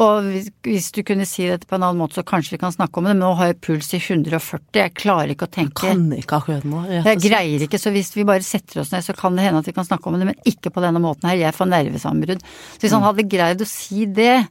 Og 0.00 0.24
hvis, 0.64 0.86
du 0.96 1.02
kunne 1.04 1.26
si 1.28 1.44
dette 1.48 1.66
på 1.68 1.76
en 1.76 1.82
annen 1.84 1.98
måte, 2.00 2.14
så 2.16 2.22
kanskje 2.24 2.54
vi 2.54 2.60
kan 2.62 2.72
snakke 2.72 2.96
om 2.96 3.04
det, 3.04 3.12
men 3.12 3.20
nå 3.20 3.34
har 3.36 3.50
jeg 3.50 3.58
puls 3.60 3.90
i 3.92 3.98
140, 4.00 4.60
jeg 4.78 4.94
klarer 4.94 5.28
ikke 5.34 5.44
å 5.48 5.52
tenke. 5.52 5.84
Jeg 5.86 5.96
Kan 5.98 6.12
ikke 6.16 6.38
akkurat 6.38 6.64
nå. 6.64 6.80
Jeg 6.94 7.20
greier 7.20 7.60
ikke, 7.66 7.76
så 7.78 7.90
hvis 7.92 8.14
vi 8.16 8.24
bare 8.24 8.40
setter 8.46 8.80
oss 8.80 8.92
ned, 8.92 9.04
så 9.04 9.12
kan 9.16 9.36
det 9.36 9.44
hende 9.44 9.58
at 9.60 9.66
vi 9.68 9.72
kan 9.76 9.84
snakke 9.84 10.06
om 10.08 10.16
det, 10.16 10.26
men 10.30 10.38
ikke 10.48 10.61
på 10.70 10.80
denne 10.84 11.00
måten 11.02 11.24
her. 11.28 11.36
Jeg 11.36 11.54
får 11.56 11.66
nervesammenbrudd. 11.72 12.40
Så 12.76 12.78
hvis 12.84 12.92
han 12.92 13.02
hadde 13.02 13.24
greid 13.28 13.58
å 13.60 13.66
si 13.66 14.04
det 14.06 14.46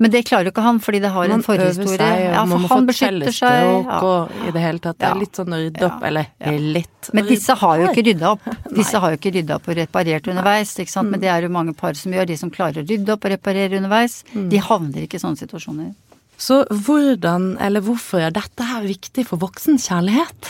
Men 0.00 0.10
det 0.10 0.24
klarer 0.24 0.44
jo 0.48 0.50
ikke 0.54 0.62
han, 0.64 0.78
fordi 0.80 0.98
det 1.02 1.10
har 1.12 1.24
en 1.24 1.30
Man 1.30 1.40
øver 1.40 1.44
forhistorie. 1.44 1.98
seg, 1.98 2.20
Ja, 2.32 2.44
for 2.46 2.68
han 2.74 2.86
beskytter 2.86 3.32
seg. 3.36 3.84
Ja. 3.84 3.98
og 4.00 4.30
i 4.48 4.50
det 4.50 4.60
hele 4.62 4.78
tatt. 4.80 4.96
Det 4.96 5.06
er 5.10 5.14
litt 5.20 5.32
sånn 5.36 5.52
å 5.52 5.58
rydde 5.60 5.82
opp, 5.84 6.00
Ja. 6.00 6.06
eller 6.06 6.26
Ja. 6.40 6.50
litt 6.56 7.10
Men 7.12 7.26
disse 7.28 7.52
har 7.54 7.76
jo 7.78 7.86
ikke 7.88 8.04
rydda 8.06 8.30
opp. 8.30 8.40
Disse 8.74 8.98
har 8.98 9.10
jo 9.10 9.16
ikke 9.18 9.34
rydda 9.34 9.54
opp 9.56 9.68
og 9.68 9.76
reparert 9.76 10.26
underveis, 10.26 10.72
ikke 10.80 10.88
sant. 10.88 11.10
Men 11.10 11.20
det 11.20 11.28
er 11.28 11.42
jo 11.42 11.48
mange 11.50 11.76
par 11.76 11.92
som 11.92 12.10
gjør. 12.12 12.26
De 12.26 12.36
som 12.38 12.50
klarer 12.50 12.80
å 12.82 12.88
rydde 12.88 13.10
opp 13.12 13.24
og 13.26 13.30
reparere 13.30 13.76
underveis, 13.76 14.24
de 14.32 14.56
havner 14.56 15.02
ikke 15.04 15.16
i 15.16 15.18
sånne 15.20 15.36
situasjoner. 15.36 15.94
Så 16.38 16.64
hvordan, 16.70 17.58
eller 17.60 17.82
hvorfor 17.82 18.20
er 18.24 18.30
dette 18.30 18.64
her 18.64 18.80
viktig 18.80 19.26
for 19.26 19.36
voksen 19.36 19.76
kjærlighet? 19.76 20.48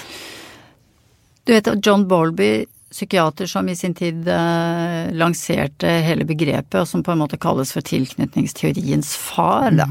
Du 1.45 1.52
vet 1.52 1.67
John 1.85 2.05
Bowlby, 2.07 2.67
psykiater 2.90 3.47
som 3.47 3.68
i 3.68 3.76
sin 3.78 3.94
tid 3.94 4.28
eh, 4.28 5.11
lanserte 5.14 5.92
hele 6.04 6.26
begrepet, 6.28 6.80
og 6.82 6.88
som 6.88 7.04
på 7.06 7.14
en 7.14 7.23
måte 7.23 7.38
kalles 7.40 7.73
for 7.75 7.87
tilknytningsteoriens 7.87 9.14
far, 9.18 9.70
da. 9.78 9.87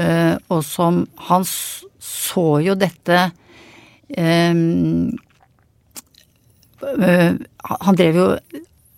Eh, 0.00 0.34
og 0.48 0.62
som 0.64 1.02
Han 1.28 1.42
så 1.44 2.46
jo 2.64 2.72
dette 2.80 3.18
eh, 4.16 4.54
eh, 6.96 7.32
Han 7.84 7.98
drev 8.00 8.16
jo 8.16 8.28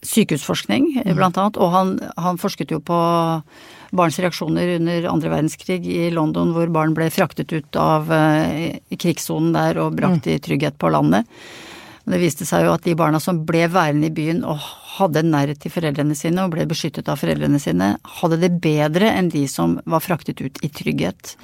sykehusforskning, 0.05 1.03
blant 1.17 1.39
annet. 1.41 1.59
Og 1.59 1.73
han, 1.73 1.95
han 2.21 2.39
forsket 2.39 2.75
jo 2.75 2.81
på 2.85 2.99
barns 3.95 4.19
reaksjoner 4.21 4.75
under 4.79 5.07
andre 5.11 5.31
verdenskrig 5.33 5.87
i 5.89 6.11
London, 6.13 6.53
hvor 6.55 6.71
barn 6.75 6.95
ble 6.97 7.09
fraktet 7.15 7.53
ut 7.55 7.79
av 7.81 8.11
eh, 8.13 8.81
krigssonen 9.01 9.55
der 9.57 9.81
og 9.83 9.97
brakt 9.99 10.29
i 10.31 10.39
trygghet 10.43 10.79
på 10.81 10.91
landet. 10.93 11.29
Det 12.05 12.21
viste 12.21 12.45
seg 12.45 12.67
jo 12.67 12.75
at 12.75 12.85
de 12.85 12.93
barna 12.99 13.21
som 13.23 13.41
ble 13.49 13.65
værende 13.73 14.11
i 14.11 14.15
byen 14.15 14.43
og 14.45 14.61
hadde 14.95 15.25
nærhet 15.27 15.59
til 15.63 15.73
foreldrene 15.73 16.15
sine 16.19 16.45
og 16.45 16.53
ble 16.53 16.67
beskyttet 16.71 17.09
av 17.11 17.19
foreldrene 17.19 17.59
sine, 17.63 17.95
hadde 18.21 18.39
det 18.43 18.53
bedre 18.63 19.09
enn 19.11 19.31
de 19.33 19.47
som 19.51 19.79
var 19.89 20.05
fraktet 20.05 20.43
ut 20.45 20.61
i 20.63 20.69
trygghet. 20.69 21.35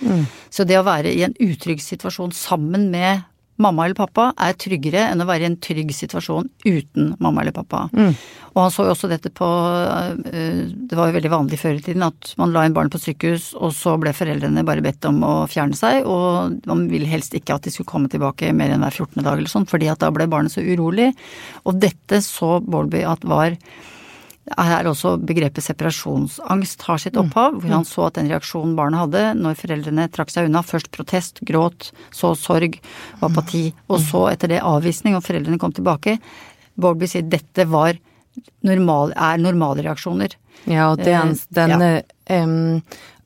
Så 0.52 0.68
det 0.68 0.78
å 0.78 0.86
være 0.86 1.14
i 1.16 1.24
en 1.26 1.34
utrygg 1.40 1.80
situasjon 1.82 2.34
sammen 2.36 2.90
med 2.92 3.24
mamma 3.62 3.86
eller 3.86 3.98
pappa 3.98 4.30
er 4.40 4.56
tryggere 4.60 5.06
enn 5.10 5.22
å 5.22 5.28
være 5.28 5.46
i 5.46 5.48
en 5.50 5.58
trygg 5.62 5.92
situasjon 5.94 6.48
uten 6.66 7.14
mamma 7.22 7.44
eller 7.44 7.54
pappa. 7.56 7.86
Og 8.50 8.60
han 8.64 8.72
så 8.74 8.86
jo 8.88 8.94
også 8.94 9.10
dette 9.10 9.30
på 9.30 9.46
øh, 9.46 10.62
Det 10.90 10.96
var 10.98 11.10
jo 11.10 11.14
veldig 11.14 11.30
vanlig 11.30 11.60
før 11.60 11.76
i 11.78 11.84
tiden 11.84 12.02
at 12.02 12.32
man 12.40 12.54
la 12.54 12.64
inn 12.66 12.74
barn 12.74 12.90
på 12.90 12.98
sykehus, 13.02 13.52
og 13.54 13.74
så 13.76 13.94
ble 14.00 14.14
foreldrene 14.16 14.66
bare 14.66 14.84
bedt 14.84 15.06
om 15.08 15.20
å 15.26 15.34
fjerne 15.50 15.78
seg, 15.78 16.08
og 16.08 16.66
man 16.66 16.88
ville 16.90 17.10
helst 17.10 17.36
ikke 17.36 17.56
at 17.56 17.66
de 17.66 17.74
skulle 17.74 17.90
komme 17.90 18.10
tilbake 18.10 18.50
mer 18.56 18.74
enn 18.74 18.82
hver 18.82 18.96
14. 19.04 19.22
dag 19.22 19.36
eller 19.36 19.52
sånn, 19.52 19.68
fordi 19.70 19.90
at 19.92 20.02
da 20.02 20.10
ble 20.14 20.26
barnet 20.30 20.54
så 20.54 20.64
urolig. 20.64 21.12
Og 21.64 21.78
dette 21.80 22.22
så 22.26 22.58
Bowlby 22.64 23.04
at 23.06 23.24
var 23.28 23.54
her 24.58 24.88
også 24.88 25.14
begrepet 25.22 25.64
separasjonsangst 25.64 26.82
har 26.88 27.00
sitt 27.02 27.18
opphav, 27.20 27.58
hvor 27.60 27.70
han 27.70 27.86
så 27.86 28.06
at 28.08 28.16
den 28.18 28.30
reaksjonen 28.32 28.72
barnet 28.78 29.02
hadde 29.04 29.24
når 29.38 29.58
foreldrene 29.60 30.08
trakk 30.12 30.32
seg 30.32 30.48
unna, 30.48 30.62
først 30.66 30.90
protest, 30.94 31.42
gråt, 31.46 31.90
så 32.14 32.32
sorg 32.38 32.80
og 33.20 33.26
apati, 33.30 33.68
og 33.88 34.00
så 34.02 34.26
etter 34.32 34.54
det 34.54 34.62
avvisning, 34.66 35.16
og 35.16 35.24
foreldrene 35.26 35.60
kom 35.60 35.74
tilbake. 35.76 36.18
Bowlby 36.80 37.10
sier 37.10 37.26
dette 37.28 37.68
var 37.70 37.98
normal, 38.66 39.14
er 39.16 39.40
normale 39.42 39.84
reaksjoner. 39.86 40.34
Ja, 40.66 40.90
og 40.92 41.04
den, 41.04 41.36
Eh, 41.36 41.46
denne 41.56 41.92
Um, 42.30 42.82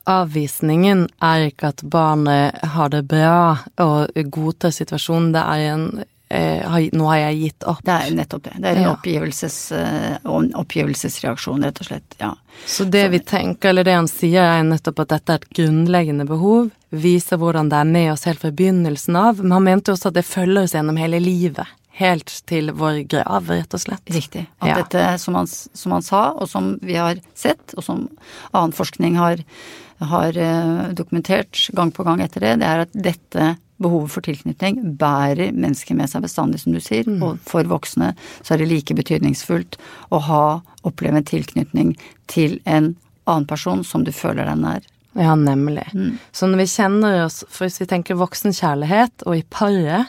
avvisningen 0.08 1.08
er 1.20 1.50
ikke 1.50 1.72
at 1.72 1.82
barnet 1.84 2.56
har 2.74 2.88
det 2.92 3.02
bra 3.08 3.58
og 3.80 4.16
godtar 4.32 4.72
situasjonen, 4.72 5.32
det 5.32 5.42
er 5.44 5.74
en 5.74 6.04
Nå 6.92 7.04
har 7.10 7.16
jeg 7.18 7.40
gitt 7.40 7.64
opp. 7.70 7.82
Det 7.86 7.94
er 7.94 8.14
nettopp 8.18 8.42
det. 8.48 8.52
Det 8.58 8.70
er 8.70 8.76
en 8.76 8.82
Ja. 8.82 8.94
oppgivelses, 8.96 9.56
eh, 9.72 10.16
oppgivelsesreaksjon, 10.24 11.64
rett 11.64 11.80
og 11.80 11.86
slett. 11.86 12.14
Ja. 12.20 12.34
Så 12.66 12.84
det 12.90 13.08
vi 13.10 13.18
tenker, 13.20 13.68
eller 13.70 13.84
det 13.84 13.94
han 13.94 14.08
sier, 14.08 14.42
er 14.42 14.62
nettopp 14.66 15.00
at 15.04 15.08
dette 15.08 15.30
er 15.32 15.34
et 15.42 15.48
grunnleggende 15.54 16.26
behov. 16.26 16.70
Viser 16.92 17.38
hvordan 17.38 17.68
det 17.70 17.78
er 17.80 17.84
med 17.84 18.12
oss 18.12 18.24
helt 18.24 18.40
fra 18.40 18.50
begynnelsen 18.50 19.16
av. 19.16 19.40
Men 19.42 19.52
han 19.52 19.64
mente 19.64 19.92
også 19.92 20.06
at 20.12 20.14
det 20.14 20.24
følger 20.24 20.62
oss 20.64 20.72
gjennom 20.76 20.96
hele 20.98 21.20
livet. 21.20 21.66
Helt 21.94 22.42
til 22.50 22.72
vår 22.74 23.04
grav, 23.06 23.46
rett 23.48 23.74
og 23.74 23.80
slett. 23.80 24.04
Riktig. 24.10 24.46
At 24.60 24.68
Ja. 24.68 24.74
dette, 24.82 25.18
som 25.20 25.34
han, 25.36 25.46
som 25.46 25.92
han 25.92 26.02
sa, 26.02 26.30
og 26.32 26.48
som 26.48 26.78
vi 26.82 26.94
har 26.94 27.16
sett, 27.34 27.74
og 27.76 27.84
som 27.84 28.08
annen 28.52 28.72
forskning 28.72 29.14
har, 29.16 29.38
har 30.00 30.36
eh, 30.36 30.92
dokumentert 30.92 31.70
gang 31.72 31.92
på 31.92 32.04
gang 32.04 32.20
etter 32.20 32.40
det, 32.40 32.58
det 32.58 32.66
er 32.66 32.80
at 32.80 32.92
dette 32.92 33.56
behovet 33.82 34.10
for 34.14 34.22
tilknytning 34.22 34.96
bærer 35.00 35.52
mennesker 35.52 35.96
med 35.98 36.10
seg 36.12 36.22
bestandig, 36.22 36.60
som 36.62 36.72
du 36.76 36.80
sier. 36.80 37.08
Og 37.22 37.38
for 37.48 37.66
voksne 37.70 38.12
så 38.42 38.54
er 38.54 38.62
det 38.62 38.68
like 38.70 38.94
betydningsfullt 38.94 39.78
å 40.14 40.20
ha, 40.28 40.42
oppleve 40.86 41.16
en 41.20 41.24
tilknytning 41.24 41.94
til 42.30 42.60
en 42.64 42.92
annen 43.26 43.46
person 43.48 43.82
som 43.84 44.04
du 44.04 44.12
føler 44.12 44.44
deg 44.46 44.58
nær. 44.60 44.82
Ja, 45.14 45.34
nemlig. 45.38 45.84
Så 46.34 46.46
når 46.50 46.58
vi 46.64 46.66
kjenner 46.72 47.20
oss 47.24 47.44
For 47.48 47.68
hvis 47.68 47.78
vi 47.80 47.86
tenker 47.86 48.16
voksenkjærlighet, 48.18 49.22
og 49.26 49.36
i 49.38 49.44
paret, 49.46 50.08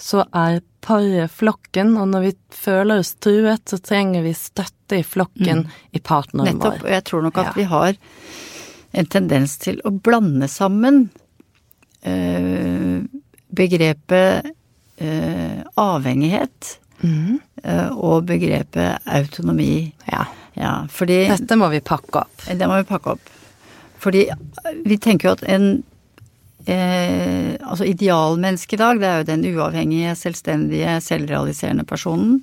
så 0.00 0.24
er 0.34 0.60
paret 0.82 1.30
flokken, 1.30 1.92
og 2.00 2.08
når 2.10 2.24
vi 2.24 2.32
føler 2.56 2.98
oss 3.02 3.14
truet, 3.22 3.62
så 3.68 3.78
trenger 3.78 4.24
vi 4.24 4.32
støtte 4.34 4.98
i 4.98 5.04
flokken 5.06 5.66
i 5.94 6.00
partneren 6.00 6.56
Nettopp. 6.56 6.80
vår. 6.80 6.86
Og 6.88 6.90
jeg 6.96 7.04
tror 7.04 7.22
nok 7.22 7.38
at 7.38 7.46
Ja. 7.46 7.52
vi 7.56 7.62
har 7.70 7.96
en 8.92 9.06
tendens 9.06 9.56
til 9.58 9.80
å 9.84 9.90
blande 10.02 10.48
sammen 10.48 11.10
begrepet 13.50 14.50
eh, 15.00 15.60
avhengighet 15.80 16.78
eh, 17.64 17.88
og 17.92 18.24
begrepet 18.28 19.06
autonomi. 19.06 19.92
Ja. 20.10 20.26
Ja, 20.58 20.72
fordi 20.90 21.22
Dette 21.30 21.56
må 21.56 21.70
vi 21.72 21.80
pakke 21.80 22.24
opp. 22.24 22.42
Det 22.44 22.66
må 22.68 22.80
vi 22.80 22.88
pakke 22.88 23.14
opp. 23.14 23.30
Fordi 24.00 24.26
vi 24.84 24.96
tenker 24.98 25.28
jo 25.28 25.32
at 25.36 25.44
en 25.48 25.66
eh, 26.66 27.54
Altså 27.60 27.86
idealmennesket 27.86 28.74
i 28.74 28.80
dag, 28.80 29.00
det 29.00 29.08
er 29.08 29.20
jo 29.20 29.28
den 29.28 29.44
uavhengige, 29.54 30.14
selvstendige, 30.18 30.96
selvrealiserende 31.04 31.84
personen 31.86 32.40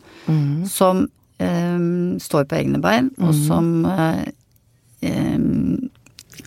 som 0.71 1.03
eh, 1.43 1.79
står 2.23 2.47
på 2.47 2.55
egne 2.55 2.79
bein, 2.79 3.09
og 3.19 3.33
som 3.35 3.85
eh, 3.91 4.23
eh, 5.03 5.39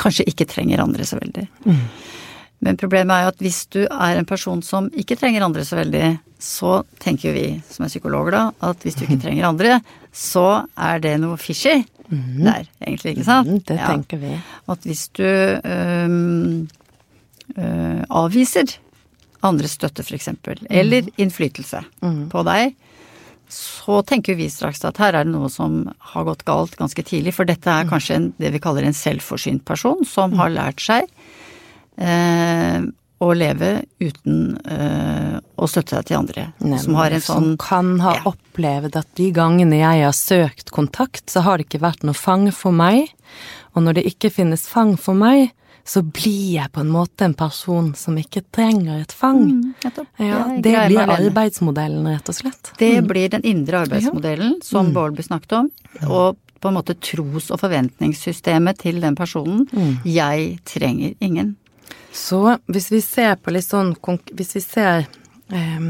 kanskje 0.00 0.24
ikke 0.32 0.48
trenger 0.48 0.80
andre 0.80 1.04
så 1.04 1.20
veldig. 1.20 1.44
Men 2.60 2.76
problemet 2.76 3.14
er 3.14 3.22
jo 3.24 3.30
at 3.32 3.38
hvis 3.40 3.60
du 3.72 3.78
er 3.86 4.18
en 4.20 4.26
person 4.28 4.60
som 4.62 4.90
ikke 4.92 5.16
trenger 5.16 5.44
andre 5.46 5.62
så 5.64 5.78
veldig, 5.80 6.10
så 6.40 6.82
tenker 7.00 7.30
jo 7.30 7.36
vi 7.38 7.46
som 7.70 7.86
er 7.86 7.92
psykologer 7.92 8.36
da, 8.36 8.42
at 8.68 8.84
hvis 8.84 8.98
du 8.98 9.06
ikke 9.06 9.20
trenger 9.22 9.48
andre, 9.48 9.78
så 10.12 10.66
er 10.76 11.00
det 11.00 11.14
noe 11.22 11.38
fishy 11.40 11.78
der, 12.10 12.66
egentlig, 12.82 13.12
ikke 13.14 13.24
sant? 13.24 13.48
Mm, 13.48 13.60
Det 13.64 13.76
Ja. 13.78 13.86
tenker 13.86 14.18
vi. 14.18 14.32
At 14.68 14.80
hvis 14.82 15.08
du 15.14 15.22
øhm, 15.24 16.68
øh, 17.56 18.02
avviser 18.10 18.76
andres 19.46 19.76
støtte, 19.78 20.02
for 20.04 20.14
eksempel, 20.18 20.58
eller 20.68 21.06
innflytelse 21.16 21.84
på 22.30 22.42
deg, 22.44 22.74
så 23.50 24.02
tenker 24.06 24.36
vi 24.38 24.48
straks 24.52 24.84
at 24.84 24.98
her 24.98 25.14
er 25.14 25.24
det 25.24 25.32
noe 25.32 25.48
som 25.50 25.92
har 26.12 26.24
gått 26.28 26.44
galt 26.46 26.76
ganske 26.78 27.02
tidlig. 27.02 27.32
For 27.34 27.44
dette 27.48 27.66
er 27.70 27.88
kanskje 27.88 28.14
en, 28.18 28.28
det 28.38 28.52
vi 28.54 28.60
kaller 28.62 28.84
en 28.86 28.92
selvforsynt 28.94 29.64
person 29.66 30.04
som 30.06 30.32
har 30.38 30.50
lært 30.50 30.80
seg 30.84 31.08
å 33.20 33.30
leve 33.36 33.82
uten 34.00 34.56
eh, 34.64 35.36
å 35.60 35.66
støtte 35.68 35.98
seg 35.98 36.06
til 36.08 36.16
andre. 36.22 36.46
som 36.80 36.94
har 36.96 37.10
en 37.12 37.20
sånn 37.20 37.36
som 37.50 37.56
kan 37.60 38.00
ha 38.00 38.14
Ja. 38.16 38.32
opplevd 38.32 38.96
at 38.96 39.06
de 39.14 39.30
gangene 39.36 39.76
jeg 39.82 40.04
har 40.04 40.12
søkt 40.16 40.70
kontakt, 40.70 41.26
så 41.28 41.42
har 41.44 41.58
det 41.58 41.68
ikke 41.68 41.82
vært 41.84 42.02
noe 42.02 42.14
fang 42.16 42.50
for 42.50 42.72
meg. 42.72 43.10
Og 43.76 43.82
når 43.84 43.94
det 44.00 44.06
ikke 44.14 44.30
finnes 44.32 44.66
fang 44.66 44.96
for 44.96 45.14
meg, 45.14 45.52
så 45.84 46.02
blir 46.02 46.54
jeg 46.60 46.72
på 46.72 46.80
en 46.80 46.90
måte 46.92 47.24
en 47.24 47.34
person 47.34 47.94
som 47.94 48.16
ikke 48.16 48.42
trenger 48.52 49.00
et 49.02 49.12
fang. 49.12 49.44
Mm, 49.50 49.74
Ja, 50.18 50.44
det 50.60 50.88
blir 50.88 51.08
arbeidsmodellen, 51.08 52.06
rett 52.06 52.28
og 52.28 52.34
slett. 52.34 52.72
Det 52.78 53.02
blir 53.06 53.28
den 53.30 53.42
indre 53.44 53.84
arbeidsmodellen 53.86 54.62
som 54.62 54.92
Bårdby 54.94 55.22
snakket 55.22 55.52
om, 55.58 55.70
og 56.08 56.36
på 56.60 56.68
en 56.68 56.74
måte 56.76 56.94
tros- 57.00 57.50
og 57.50 57.60
forventningssystemet 57.60 58.78
til 58.78 59.00
den 59.00 59.14
personen. 59.16 59.66
Jeg 60.04 60.60
trenger 60.64 61.14
ingen. 61.20 61.56
Så 62.12 62.58
hvis 62.66 62.90
vi 62.92 63.00
ser 63.04 63.36
på 63.38 63.52
litt 63.54 63.68
sånn 63.68 63.92
Hvis 64.34 64.56
vi 64.56 64.62
ser 64.64 65.04
eh, 65.52 65.84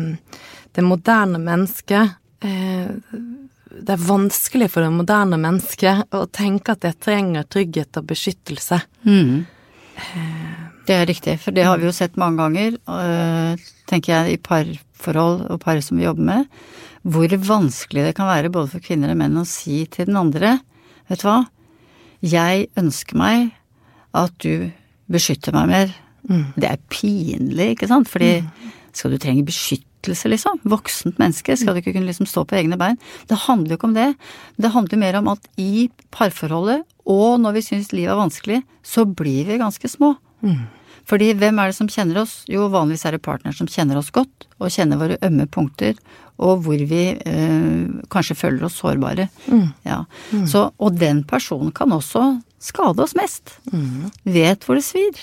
det 0.72 0.85
moderne 0.85 1.40
mennesket 1.40 2.16
eh, 2.44 2.90
Det 3.70 3.94
er 3.94 4.04
vanskelig 4.04 4.68
for 4.72 4.85
det 4.85 4.92
moderne 4.92 5.38
mennesket 5.40 6.12
å 6.12 6.26
tenke 6.26 6.74
at 6.76 6.85
jeg 6.85 7.00
trenger 7.00 7.48
trygghet 7.48 7.96
og 7.96 8.11
beskyttelse. 8.11 8.80
Det 10.87 10.96
er 10.96 11.06
riktig, 11.06 11.37
for 11.38 11.54
det 11.54 11.66
har 11.68 11.78
vi 11.78 11.87
jo 11.87 11.94
sett 11.94 12.16
mange 12.18 12.40
ganger, 12.40 12.76
øh, 12.90 13.61
tenker 13.87 14.12
jeg, 14.12 14.33
i 14.33 14.42
parforhold 14.42 15.44
og 15.52 15.61
par 15.62 15.78
som 15.85 16.00
vi 16.00 16.06
jobber 16.06 16.26
med, 16.26 16.48
hvor 17.02 17.37
vanskelig 17.46 18.09
det 18.09 18.16
kan 18.18 18.26
være 18.26 18.50
både 18.50 18.72
for 18.72 18.85
kvinner 18.85 19.12
og 19.12 19.20
menn 19.20 19.38
å 19.38 19.46
si 19.46 19.85
til 19.92 20.09
den 20.11 20.18
andre, 20.18 20.56
vet 21.11 21.22
du 21.22 21.28
hva, 21.28 21.38
jeg 22.26 22.66
ønsker 22.80 23.20
meg 23.20 23.52
at 24.16 24.35
du 24.42 24.70
beskytter 25.11 25.54
meg 25.56 25.70
mer. 25.70 25.94
Det 26.28 26.68
er 26.68 26.83
pinlig, 26.92 27.74
ikke 27.74 27.88
sant, 27.90 28.09
fordi 28.11 28.40
skal 28.96 29.14
du 29.14 29.18
trenge 29.22 29.46
beskyttelse, 29.46 30.30
liksom? 30.33 30.61
Voksent 30.68 31.20
menneske, 31.20 31.56
skal 31.56 31.76
du 31.76 31.80
ikke 31.83 31.94
kunne 31.94 32.09
liksom 32.09 32.28
stå 32.28 32.44
på 32.48 32.59
egne 32.59 32.78
bein? 32.80 32.98
Det 33.30 33.38
handler 33.46 33.74
jo 33.74 33.78
ikke 33.78 33.90
om 33.90 33.94
det. 33.96 34.09
Det 34.61 34.72
handler 34.74 35.02
mer 35.02 35.20
om 35.20 35.30
at 35.35 35.46
i 35.61 35.88
parforholdet, 36.14 36.83
og 37.06 37.40
når 37.42 37.56
vi 37.59 37.64
syns 37.68 37.92
livet 37.94 38.12
er 38.12 38.20
vanskelig, 38.20 38.61
så 38.83 39.06
blir 39.06 39.48
vi 39.48 39.61
ganske 39.62 39.88
små. 39.88 40.16
Fordi 41.11 41.33
hvem 41.35 41.59
er 41.59 41.70
det 41.70 41.76
som 41.78 41.88
kjenner 41.90 42.20
oss? 42.22 42.44
Jo, 42.50 42.68
vanligvis 42.70 43.06
er 43.09 43.16
det 43.16 43.22
partner 43.24 43.54
som 43.56 43.66
kjenner 43.70 43.98
oss 43.98 44.12
godt, 44.14 44.46
og 44.61 44.70
kjenner 44.70 45.00
våre 45.00 45.16
ømme 45.26 45.46
punkter, 45.50 45.96
og 46.40 46.62
hvor 46.64 46.81
vi 46.88 47.03
eh, 47.14 47.88
kanskje 48.12 48.38
føler 48.38 48.64
oss 48.68 48.79
sårbare. 48.81 49.29
Ja. 49.85 50.05
Så, 50.48 50.70
og 50.81 50.96
den 51.00 51.22
personen 51.29 51.72
kan 51.76 51.92
også 51.92 52.40
skade 52.61 53.05
oss 53.05 53.16
mest. 53.16 53.55
Vet 54.24 54.64
hvor 54.64 54.79
det 54.79 54.85
svir, 54.87 55.20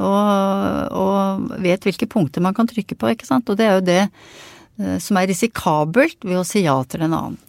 og, 0.00 0.92
og 0.96 1.56
vet 1.64 1.84
hvilke 1.88 2.08
punkter 2.10 2.44
man 2.44 2.56
kan 2.56 2.68
trykke 2.68 2.96
på, 2.96 3.12
ikke 3.12 3.28
sant. 3.28 3.48
Og 3.48 3.58
det 3.60 3.68
er 3.68 3.78
jo 3.78 3.86
det 3.88 4.02
eh, 4.04 4.98
som 5.04 5.20
er 5.20 5.30
risikabelt 5.32 6.20
ved 6.24 6.40
å 6.40 6.46
si 6.48 6.64
ja 6.66 6.76
til 6.88 7.06
en 7.06 7.16
annen. 7.16 7.40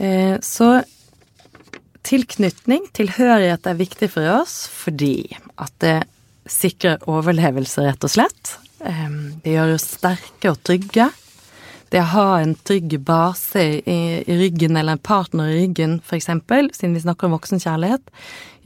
Eh, 0.00 0.36
så 0.44 0.80
tilknytning, 2.08 2.88
tilhørighet, 2.96 3.68
er 3.68 3.76
viktig 3.80 4.08
for 4.12 4.24
oss 4.40 4.64
fordi 4.72 5.28
at 5.60 5.72
det 5.84 5.98
sikrer 6.50 7.02
overlevelse, 7.08 7.84
rett 7.84 8.04
og 8.04 8.12
slett. 8.12 8.56
Det 8.80 9.52
gjør 9.52 9.74
oss 9.76 9.84
sterke 9.98 10.54
og 10.54 10.62
trygge. 10.64 11.10
Det 11.90 11.98
å 12.04 12.10
ha 12.12 12.26
en 12.38 12.54
trygg 12.66 12.94
base 13.02 13.62
i, 13.82 14.00
i 14.22 14.36
ryggen, 14.38 14.76
eller 14.78 14.94
en 14.94 15.02
partner 15.02 15.50
i 15.50 15.58
ryggen, 15.64 15.98
eksempel, 16.14 16.70
siden 16.76 16.94
vi 16.94 17.02
snakker 17.02 17.26
om 17.26 17.34
voksenkjærlighet, 17.34 18.12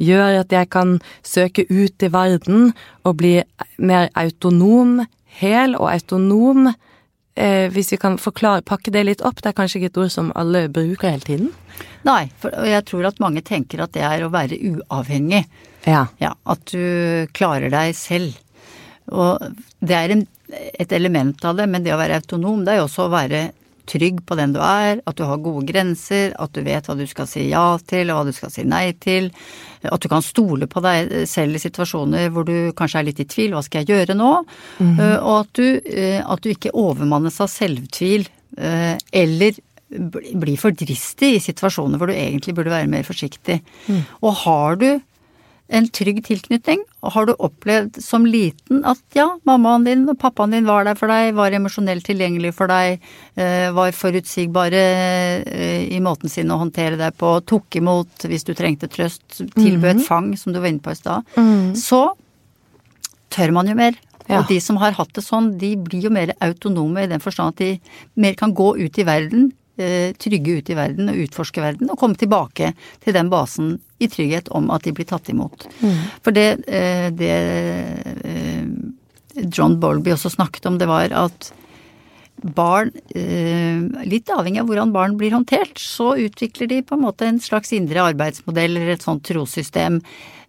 gjør 0.03 0.41
at 0.43 0.53
jeg 0.53 0.69
kan 0.75 0.99
søke 1.25 1.65
ut 1.71 2.05
i 2.05 2.11
verden 2.13 2.73
og 3.05 3.17
bli 3.23 3.39
mer 3.79 4.11
autonom, 4.21 4.99
hel 5.41 5.77
og 5.79 5.89
autonom. 5.95 6.69
Eh, 7.35 7.67
hvis 7.73 7.95
vi 7.95 7.99
kan 7.99 8.21
forklare, 8.21 8.63
pakke 8.67 8.93
det 8.95 9.07
litt 9.09 9.25
opp, 9.27 9.41
det 9.43 9.51
er 9.51 9.59
kanskje 9.59 9.81
ikke 9.81 9.93
et 9.95 10.03
ord 10.05 10.13
som 10.15 10.31
alle 10.39 10.67
bruker 10.71 11.11
hele 11.11 11.25
tiden? 11.27 11.49
Nei, 12.07 12.29
for 12.39 12.53
jeg 12.69 12.85
tror 12.87 13.09
at 13.09 13.23
mange 13.23 13.43
tenker 13.47 13.83
at 13.83 13.95
det 13.97 14.05
er 14.07 14.23
å 14.23 14.33
være 14.35 14.61
uavhengig. 14.61 15.47
Ja. 15.89 16.07
Ja, 16.21 16.35
at 16.45 16.69
du 16.71 17.27
klarer 17.37 17.73
deg 17.73 17.97
selv. 17.99 18.37
Og 19.13 19.43
det 19.85 19.97
er 19.97 20.15
en, 20.15 20.27
et 20.53 20.93
element 20.93 21.45
av 21.45 21.57
det, 21.59 21.69
men 21.71 21.85
det 21.85 21.95
å 21.95 22.01
være 22.01 22.21
autonom, 22.21 22.65
det 22.65 22.75
er 22.75 22.83
jo 22.83 22.89
også 22.89 23.07
å 23.07 23.15
være 23.15 23.45
trygg 23.89 24.23
på 24.25 24.37
den 24.39 24.55
du 24.55 24.61
er, 24.65 25.01
at 25.05 25.19
du 25.19 25.25
har 25.29 25.43
gode 25.45 25.67
grenser, 25.69 26.33
at 26.41 26.55
du 26.57 26.63
vet 26.65 26.87
hva 26.89 26.97
du 26.97 27.05
skal 27.09 27.29
si 27.29 27.47
ja 27.51 27.67
til 27.85 28.11
og 28.11 28.21
hva 28.21 28.25
du 28.29 28.37
skal 28.37 28.53
si 28.53 28.65
nei 28.69 28.87
til, 29.01 29.31
at 29.85 30.01
du 30.01 30.09
kan 30.09 30.25
stole 30.25 30.69
på 30.71 30.81
deg 30.85 31.13
selv 31.29 31.59
i 31.59 31.63
situasjoner 31.63 32.31
hvor 32.33 32.49
du 32.49 32.73
kanskje 32.77 33.03
er 33.03 33.09
litt 33.11 33.21
i 33.21 33.29
tvil, 33.29 33.53
hva 33.57 33.65
skal 33.65 33.85
jeg 33.85 33.93
gjøre 33.93 34.17
nå? 34.17 34.33
Uh, 34.81 35.19
og 35.19 35.35
at 35.43 35.61
du, 35.61 35.67
uh, 35.85 36.21
at 36.33 36.45
du 36.45 36.51
ikke 36.55 36.73
overmannes 36.81 37.41
av 37.45 37.53
selvtvil, 37.53 38.25
uh, 38.61 38.95
eller 39.13 39.61
blir 39.95 40.57
for 40.59 40.75
dristig 40.75 41.35
i 41.37 41.43
situasjoner 41.45 42.01
hvor 42.01 42.11
du 42.11 42.17
egentlig 42.17 42.55
burde 42.57 42.73
være 42.73 42.91
mer 42.91 43.05
forsiktig. 43.07 43.61
Og 44.25 44.33
har 44.41 44.81
du 44.81 44.89
en 45.69 45.87
trygg 45.89 46.19
tilknytning, 46.27 46.83
har 47.15 47.27
du 47.27 47.33
opplevd 47.41 47.97
som 48.05 48.27
liten 48.29 48.83
at 48.85 49.01
ja, 49.17 49.31
mammaen 49.49 49.87
din 49.87 50.03
og 50.11 50.19
pappaen 50.21 50.53
din 50.53 50.69
var 50.69 50.85
der 50.85 50.99
for 50.99 51.09
deg, 51.09 51.33
var 51.39 51.57
emosjonelt 51.57 52.05
tilgjengelig 52.05 52.53
for 52.57 52.69
deg, 52.69 53.01
eh, 53.41 53.71
var 53.75 53.97
forutsigbare 53.97 54.83
eh, 55.49 55.87
i 55.89 56.01
måten 56.05 56.33
sin 56.33 56.53
å 56.53 56.61
håndtere 56.61 57.01
deg 57.01 57.17
på, 57.17 57.33
tok 57.49 57.81
imot 57.81 58.29
hvis 58.29 58.45
du 58.45 58.53
trengte 58.57 58.91
trøst, 58.93 59.25
tilbød 59.57 59.95
et 59.95 60.05
fang, 60.05 60.35
som 60.37 60.53
du 60.53 60.61
var 60.61 60.69
inne 60.69 60.85
på 60.85 60.93
i 60.93 61.01
stad, 61.01 61.25
så 61.81 62.05
tør 63.35 63.57
man 63.57 63.71
jo 63.71 63.79
mer. 63.79 63.97
Ja. 64.29 64.41
Og 64.41 64.49
de 64.49 64.61
som 64.63 64.79
har 64.81 64.95
hatt 64.97 65.13
det 65.17 65.25
sånn, 65.25 65.55
de 65.61 65.75
blir 65.81 66.07
jo 66.07 66.13
mer 66.13 66.33
autonome 66.45 67.05
i 67.05 67.11
den 67.11 67.21
forstand 67.21 67.55
at 67.55 67.61
de 67.61 68.21
mer 68.21 68.37
kan 68.41 68.55
gå 68.57 68.71
ut 68.81 69.01
i 69.01 69.05
verden, 69.05 69.51
trygge 69.75 70.61
ut 70.61 70.71
i 70.71 70.77
verden 70.79 71.11
og 71.11 71.19
utforske 71.25 71.63
verden, 71.63 71.91
og 71.91 71.99
komme 71.99 72.15
tilbake 72.19 72.73
til 73.03 73.17
den 73.17 73.31
basen 73.33 73.79
i 73.99 74.07
trygghet 74.11 74.51
om 74.55 74.71
at 74.75 74.85
de 74.87 74.93
blir 74.95 75.09
tatt 75.09 75.29
imot. 75.33 75.67
For 76.23 76.31
det, 76.37 76.49
eh, 76.69 77.11
det 77.15 77.35
eh, 77.35 78.65
John 79.51 79.81
Bowlby 79.83 80.11
også 80.15 80.31
snakket 80.37 80.67
om, 80.71 80.79
det 80.79 80.89
var 80.91 81.11
at 81.11 81.53
barn, 82.45 82.91
eh, 83.15 83.81
litt 84.05 84.29
avhengig 84.31 84.61
av 84.61 84.67
hvordan 84.69 84.93
barn 84.93 85.17
blir 85.19 85.31
håndtert, 85.35 85.79
så 85.81 86.17
utvikler 86.21 86.67
de 86.69 86.83
på 86.83 86.95
en 86.95 87.01
måte 87.07 87.27
en 87.27 87.41
slags 87.41 87.73
indre 87.73 88.03
arbeidsmodell 88.13 88.77
eller 88.77 88.89
et 88.95 89.03
sånt 89.03 89.25
trossystem 89.25 90.01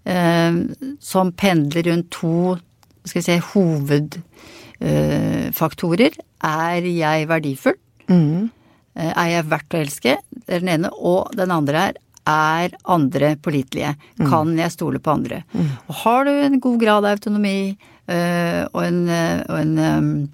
eh, 0.03 0.53
som 0.99 1.31
pendler 1.31 1.83
rundt 1.89 2.09
to 2.11 2.57
skal 3.05 3.21
vi 3.21 3.25
si, 3.27 3.38
hovedfaktorer. 3.53 6.13
Er 6.41 6.81
jeg 6.89 7.27
verdifull? 7.29 7.77
Mm. 8.09 8.49
Eh, 8.95 9.12
Er 9.12 9.29
jeg 9.34 9.47
verdt 9.51 9.75
å 9.75 9.81
elske? 9.84 10.17
Det 10.31 10.58
er 10.58 10.63
den 10.63 10.73
ene. 10.77 10.91
Og 10.95 11.31
den 11.36 11.51
andre 11.51 11.88
er 11.89 12.01
er 12.25 12.71
andre 12.89 13.36
pålitelige? 13.38 13.91
Kan 14.17 14.55
jeg 14.58 14.71
stole 14.73 14.97
på 14.97 15.12
andre? 15.13 15.43
Og 15.88 15.95
har 16.01 16.25
du 16.25 16.31
en 16.31 16.60
god 16.60 16.79
grad 16.81 17.05
av 17.05 17.19
autonomi 17.19 17.77
eh, 18.10 18.65
og 18.73 18.81
en, 18.81 18.97
eh, 19.13 19.43
og 19.45 19.60
en, 19.60 20.31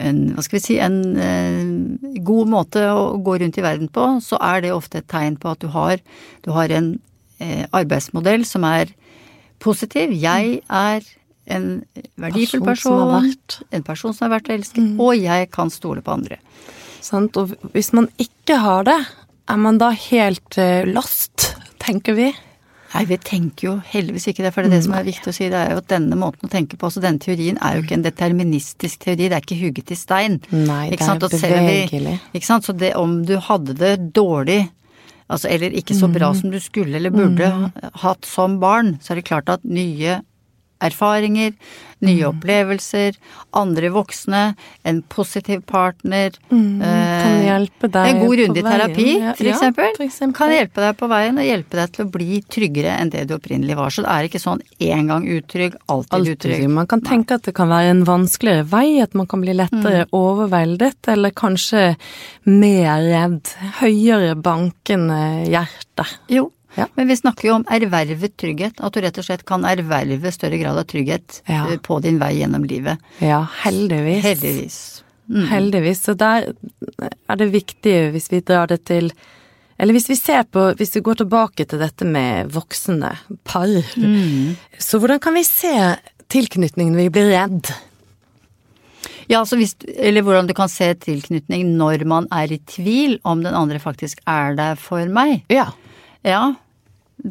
en 0.00 0.22
hva 0.32 0.42
skal 0.46 0.56
vi 0.56 0.62
si, 0.64 0.78
en 0.80 0.96
god 2.24 2.48
måte 2.48 2.86
å 2.88 3.18
gå 3.20 3.36
rundt 3.42 3.60
i 3.60 3.66
verden 3.66 3.92
på, 3.92 4.06
så 4.24 4.40
er 4.40 4.64
det 4.64 4.72
ofte 4.72 5.02
et 5.02 5.10
tegn 5.12 5.36
på 5.36 5.52
at 5.52 5.60
du 5.60 5.68
har, 5.68 6.00
du 6.40 6.54
har 6.56 6.72
en 6.72 6.94
arbeidsmodell 7.68 8.46
som 8.48 8.64
er 8.64 8.88
positiv. 9.60 10.16
Jeg 10.16 10.62
er 10.72 11.04
en 11.52 11.82
verdifull 12.16 12.64
Person 12.64 12.96
person, 12.96 13.30
er 13.68 13.76
en 13.76 13.84
person 13.84 14.16
som 14.16 14.28
er 14.28 14.38
verdt 14.38 14.48
å 14.48 14.56
elske, 14.56 14.84
og 14.96 15.16
jeg 15.20 15.50
kan 15.52 15.72
stole 15.72 16.00
på 16.00 16.16
andre. 16.16 16.40
Sant? 17.00 17.36
Og 17.40 17.54
hvis 17.74 17.92
man 17.96 18.08
ikke 18.22 18.58
har 18.62 18.84
det, 18.88 18.98
er 19.50 19.56
man 19.58 19.78
da 19.80 19.90
helt 19.90 20.58
eh, 20.60 20.84
lost, 20.86 21.54
tenker 21.82 22.14
vi? 22.18 22.30
Nei, 22.90 23.04
vi 23.06 23.16
tenker 23.22 23.66
jo 23.68 23.72
heldigvis 23.86 24.24
ikke 24.32 24.42
det, 24.42 24.50
for 24.54 24.66
det 24.66 24.72
er 24.72 24.76
det 24.80 24.84
som 24.88 24.94
er 24.98 25.04
viktig 25.06 25.30
å 25.30 25.34
si. 25.34 25.46
Det 25.52 25.58
er 25.60 25.76
jo 25.76 25.78
at 25.78 25.86
denne 25.92 26.16
måten 26.18 26.48
å 26.48 26.50
tenke 26.50 26.74
på, 26.74 26.88
altså 26.88 27.02
denne 27.04 27.22
teorien 27.22 27.58
er 27.62 27.76
jo 27.76 27.84
ikke 27.84 27.94
en 28.00 28.02
deterministisk 28.06 29.04
teori, 29.04 29.28
det 29.30 29.36
er 29.38 29.44
ikke 29.44 29.60
hugget 29.60 29.92
i 29.94 29.98
stein. 29.98 30.40
Nei, 30.50 30.88
det 30.90 30.98
Ikke 30.98 31.14
er 31.14 31.38
selv 31.38 31.54
vi- 31.54 31.68
bevegelig. 31.68 32.16
Ikke 32.34 32.48
sant, 32.48 32.66
så 32.66 32.74
det 32.76 32.96
om 32.98 33.20
du 33.24 33.36
hadde 33.38 33.76
det 33.78 34.12
dårlig, 34.12 34.64
altså 35.30 35.46
eller 35.54 35.70
ikke 35.70 35.94
så 35.94 36.08
Mm. 36.10 36.14
bra 36.18 36.32
som 36.34 36.50
du 36.50 36.58
skulle 36.58 36.96
eller 36.98 37.10
burde 37.14 37.46
mm. 37.46 37.90
hatt 38.02 38.24
som 38.26 38.58
barn, 38.58 38.98
så 39.00 39.12
er 39.12 39.14
det 39.20 39.24
klart 39.30 39.48
at 39.48 39.62
nye 39.64 40.20
erfaringer, 40.80 41.52
nye 42.00 42.24
Mm. 42.24 42.30
opplevelser, 42.40 43.16
andre 43.52 43.90
voksne, 43.92 44.54
en 44.84 45.02
positiv 45.02 45.60
partner 45.66 46.30
Mm, 46.50 46.80
eh, 46.80 47.22
kan 47.22 47.42
hjelpe 47.44 47.90
deg 47.92 48.06
En 48.14 48.20
god 48.26 48.38
runde 48.38 48.56
i 48.58 48.62
terapi, 48.62 49.18
Ja, 49.20 49.34
for 49.34 49.44
ja, 49.46 49.52
eksempel, 49.54 49.96
for 49.96 50.04
eksempel. 50.06 50.34
kan 50.38 50.50
hjelpe 50.50 50.74
deg 50.80 50.96
på 50.96 51.08
veien 51.08 51.38
og 51.38 51.44
hjelpe 51.44 51.70
deg 51.76 51.92
til 51.92 52.06
å 52.06 52.10
bli 52.10 52.40
tryggere 52.48 52.96
enn 52.98 53.10
det 53.10 53.26
du 53.28 53.34
opprinnelig 53.36 53.76
var. 53.76 53.90
Så 53.90 54.02
det 54.02 54.08
er 54.10 54.28
ikke 54.28 54.40
sånn 54.40 54.62
én 54.80 55.06
gang 55.08 55.26
utrygg, 55.26 55.74
alltid, 55.88 56.12
Alltid. 56.12 56.38
utrygg. 56.38 56.68
Man 56.70 56.86
kan 56.86 57.00
tenke 57.02 57.32
at 57.32 57.42
det 57.42 57.54
kan 57.54 57.68
være 57.68 57.90
en 57.90 58.04
vanskeligere 58.04 58.64
vei, 58.64 59.00
at 59.02 59.14
man 59.14 59.26
kan 59.26 59.40
bli 59.42 59.52
lettere 59.52 60.06
Mm. 60.06 60.10
overveldet, 60.12 60.96
eller 61.06 61.30
kanskje 61.32 61.96
mer 62.46 62.96
redd. 63.02 63.44
Høyere 63.80 64.34
bankende 64.40 65.46
hjerte. 65.48 66.06
Jo, 66.30 66.50
Ja. 66.76 66.86
men 66.94 67.08
vi 67.08 67.16
snakker 67.18 67.48
jo 67.48 67.54
om 67.58 67.64
ervervet 67.72 68.36
trygghet. 68.38 68.78
At 68.80 68.94
du 68.94 69.00
rett 69.02 69.18
og 69.18 69.24
slett 69.26 69.44
kan 69.48 69.64
erverve 69.66 70.30
større 70.32 70.58
grad 70.60 70.78
av 70.78 70.84
trygghet 70.86 71.40
Ja. 71.48 71.64
eh, 71.72 71.78
på 71.78 72.00
din 72.02 72.18
vei 72.18 72.36
gjennom 72.38 72.64
livet. 72.64 72.98
Ja, 73.18 73.46
heldigvis. 73.64 74.22
Heldigvis. 74.24 74.78
Heldigvis. 75.50 76.02
Så 76.06 76.14
der 76.18 76.52
er 77.28 77.36
det 77.36 77.50
viktig, 77.52 78.10
hvis 78.14 78.30
vi 78.32 78.40
drar 78.40 78.66
det 78.70 78.84
til 78.84 79.12
Eller 79.80 79.94
hvis 79.96 80.08
vi 80.10 80.16
ser 80.18 80.42
på 80.44 80.74
Hvis 80.76 80.94
vi 80.96 81.00
går 81.00 81.14
tilbake 81.22 81.64
til 81.66 81.78
dette 81.80 82.04
med 82.04 82.50
voksne 82.52 83.14
par, 83.44 83.66
så 84.78 84.98
hvordan 85.00 85.20
kan 85.22 85.34
vi 85.34 85.42
se 85.46 85.70
tilknytningen 86.28 86.92
når 86.92 87.02
vi 87.06 87.12
blir 87.14 87.30
redd? 87.32 87.70
Ja, 89.30 89.38
altså 89.40 89.56
hvis, 89.56 89.76
eller 89.96 90.22
hvordan 90.26 90.48
du 90.50 90.54
kan 90.58 90.68
se 90.68 90.88
tilknytning 90.94 91.76
når 91.78 92.04
man 92.10 92.26
er 92.34 92.50
i 92.52 92.58
tvil 92.66 93.18
om 93.24 93.42
den 93.44 93.54
andre 93.54 93.78
faktisk 93.78 94.18
er 94.26 94.54
der 94.58 94.74
for 94.74 95.06
meg. 95.06 95.44
Ja. 95.48 95.68
Ja, 96.26 96.42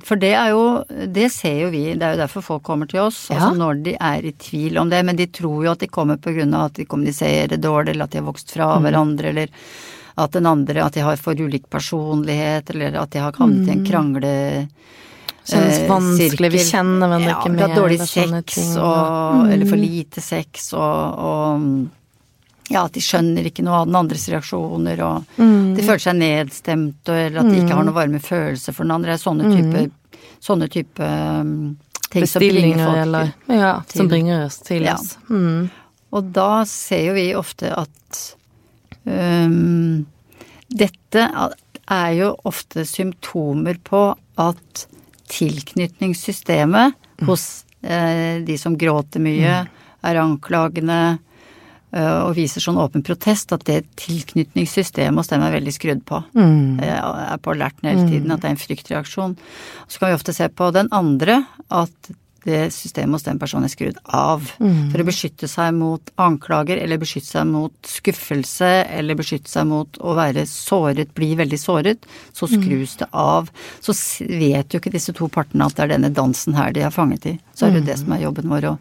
for 0.06 0.19
det 0.21 0.32
er 0.38 0.52
jo 0.54 0.63
Det 0.88 1.30
ser 1.34 1.63
jo 1.63 1.69
vi, 1.73 1.84
det 1.97 2.06
er 2.06 2.15
jo 2.15 2.21
derfor 2.23 2.45
folk 2.45 2.63
kommer 2.65 2.89
til 2.89 3.02
oss. 3.08 3.28
Ja. 3.30 3.39
Altså 3.39 3.58
når 3.58 3.84
de 3.86 3.95
er 3.95 4.25
i 4.25 4.34
tvil 4.38 4.78
om 4.82 4.89
det, 4.91 5.02
men 5.06 5.17
de 5.17 5.30
tror 5.34 5.63
jo 5.65 5.71
at 5.73 5.84
de 5.84 5.89
kommer 5.89 6.19
av 6.19 6.65
at 6.65 6.75
de 6.78 6.86
kommuniserer 6.86 7.58
dårlig, 7.58 7.95
eller 7.95 8.06
at 8.06 8.12
de 8.12 8.21
har 8.21 8.28
vokst 8.28 8.54
fra 8.54 8.75
hverandre, 8.80 9.30
eller 9.30 9.49
at 10.19 10.34
den 10.36 10.45
andre 10.45 10.84
At 10.84 10.93
de 10.93 10.99
har 10.99 11.15
for 11.15 11.34
ulik 11.34 11.69
personlighet, 11.69 12.69
eller 12.69 12.97
at 12.99 13.12
de 13.12 13.19
har 13.19 13.34
havnet 13.38 13.67
i 13.67 13.71
en 13.71 13.86
krangle... 13.86 14.34
Kjennes 15.49 15.80
eh, 15.80 15.88
vanskelig, 15.89 16.49
vi 16.52 16.60
kjenner 16.62 17.08
hverandre 17.08 17.30
ja, 17.32 17.38
ikke 17.39 17.54
mer. 17.54 17.62
Ja, 17.63 17.78
dårlig 17.80 17.99
sex, 18.04 18.58
og, 18.75 18.84
og, 18.84 19.45
eller 19.49 19.69
for 19.69 19.82
lite 19.82 20.21
sex, 20.21 20.67
og, 20.78 21.23
og 21.30 21.63
ja, 22.69 22.84
at 22.86 22.93
de 22.93 23.01
skjønner 23.01 23.47
ikke 23.49 23.63
noe 23.65 23.82
av 23.82 23.88
den 23.89 23.97
andres 23.97 24.27
reaksjoner, 24.29 24.99
og 25.01 25.38
de 25.39 25.84
føler 25.86 26.03
seg 26.03 26.17
nedstemt, 26.19 27.10
eller 27.10 27.41
at 27.41 27.49
de 27.49 27.62
ikke 27.63 27.77
har 27.79 27.88
noe 27.88 27.97
varme 27.97 28.21
følelse 28.21 28.73
for 28.75 28.86
den 28.86 28.93
andre. 28.93 29.17
Sånne 29.21 29.49
type, 29.53 29.86
sånne 30.45 30.67
type 30.71 31.10
um, 31.41 31.55
ting 32.13 32.27
som 32.29 32.43
bringer 32.45 32.84
folk 32.86 33.01
eller 33.03 33.32
Ja, 33.53 33.73
som 33.89 34.10
bringer 34.12 34.45
oss 34.45 34.60
til 34.65 34.86
Ja. 34.86 34.95
oss. 34.99 35.17
Mm. 35.29 35.69
Og 36.13 36.29
da 36.34 36.63
ser 36.65 37.03
jo 37.10 37.17
vi 37.17 37.27
ofte 37.38 37.73
at 37.77 38.21
um, 39.05 40.05
dette 40.69 41.25
er 41.89 42.12
jo 42.17 42.32
ofte 42.45 42.86
symptomer 42.86 43.77
på 43.82 44.03
at 44.38 44.86
tilknytningssystemet 45.29 46.93
hos 47.27 47.65
eh, 47.82 48.41
de 48.45 48.58
som 48.58 48.77
gråter 48.77 49.21
mye, 49.21 49.63
er 50.01 50.19
anklagende 50.21 51.19
og 51.89 52.36
viser 52.38 52.62
sånn 52.62 52.78
åpen 52.78 53.02
protest, 53.06 53.54
at 53.56 53.65
det 53.65 53.80
tilknytningssystemet 53.97 55.17
hos 55.17 55.32
dem 55.32 55.41
er 55.45 55.56
veldig 55.56 55.73
skrudd 55.73 56.04
på. 56.06 56.21
Mm. 56.38 56.80
er 56.86 57.41
på 57.41 57.56
alerten 57.56 57.89
hele 57.89 58.06
tiden, 58.06 58.34
at 58.34 58.43
det 58.43 58.52
er 58.52 58.56
en 58.56 58.62
fryktreaksjon. 58.62 59.38
Så 59.89 60.02
kan 60.02 60.12
vi 60.12 60.19
ofte 60.19 60.36
se 60.38 60.49
på 60.54 60.69
den 60.75 60.91
andre 60.93 61.41
at 61.73 62.12
det 62.45 62.69
systemet 62.73 63.17
hos 63.17 63.25
den 63.25 63.39
personen 63.41 63.67
er 63.67 63.73
skrudd 63.73 63.99
av. 64.06 64.45
For 64.60 65.02
å 65.02 65.08
beskytte 65.08 65.49
seg 65.52 65.73
mot 65.78 66.12
anklager, 66.21 66.80
eller 66.82 67.02
beskytte 67.02 67.32
seg 67.32 67.47
mot 67.49 67.73
skuffelse, 67.88 68.69
eller 68.99 69.17
beskytte 69.19 69.52
seg 69.52 69.67
mot 69.69 69.99
å 69.99 70.15
være 70.17 70.45
såret, 70.49 71.13
bli 71.17 71.34
veldig 71.39 71.60
såret, 71.60 72.10
så 72.36 72.49
skrus 72.49 72.97
det 73.02 73.10
av. 73.12 73.52
Så 73.84 73.95
vet 74.30 74.73
jo 74.73 74.82
ikke 74.82 74.93
disse 74.93 75.15
to 75.15 75.30
partene 75.32 75.67
at 75.67 75.78
det 75.78 75.88
er 75.88 75.95
denne 75.95 76.13
dansen 76.15 76.58
her 76.58 76.75
de 76.75 76.86
er 76.88 76.93
fanget 76.95 77.30
i. 77.30 77.36
Så 77.56 77.67
er 77.67 77.75
det 77.75 77.82
jo 77.82 77.89
det 77.89 77.97
som 77.99 78.13
er 78.15 78.23
jobben 78.23 78.52
vår, 78.52 78.69
å, 78.69 78.75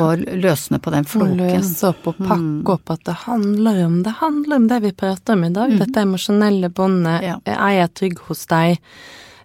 å 0.00 0.10
løsne 0.16 0.80
på 0.80 0.92
den 0.94 1.08
floken. 1.08 1.40
løse 1.40 1.90
opp 1.90 2.06
og 2.08 2.20
pakke 2.24 2.76
opp 2.76 2.94
at 2.94 3.02
det 3.08 3.16
handler 3.26 3.82
om 3.84 3.98
det 4.06 4.14
handler 4.20 4.62
om 4.62 4.68
det 4.70 4.78
vi 4.86 4.92
prater 4.96 5.36
om 5.36 5.44
i 5.44 5.52
dag. 5.52 5.74
Dette 5.82 6.06
emosjonelle 6.06 6.72
båndet. 6.72 7.26
Ja. 7.26 7.36
Er 7.44 7.74
jeg 7.76 7.92
trygg 8.00 8.24
hos 8.28 8.46
deg? 8.50 8.80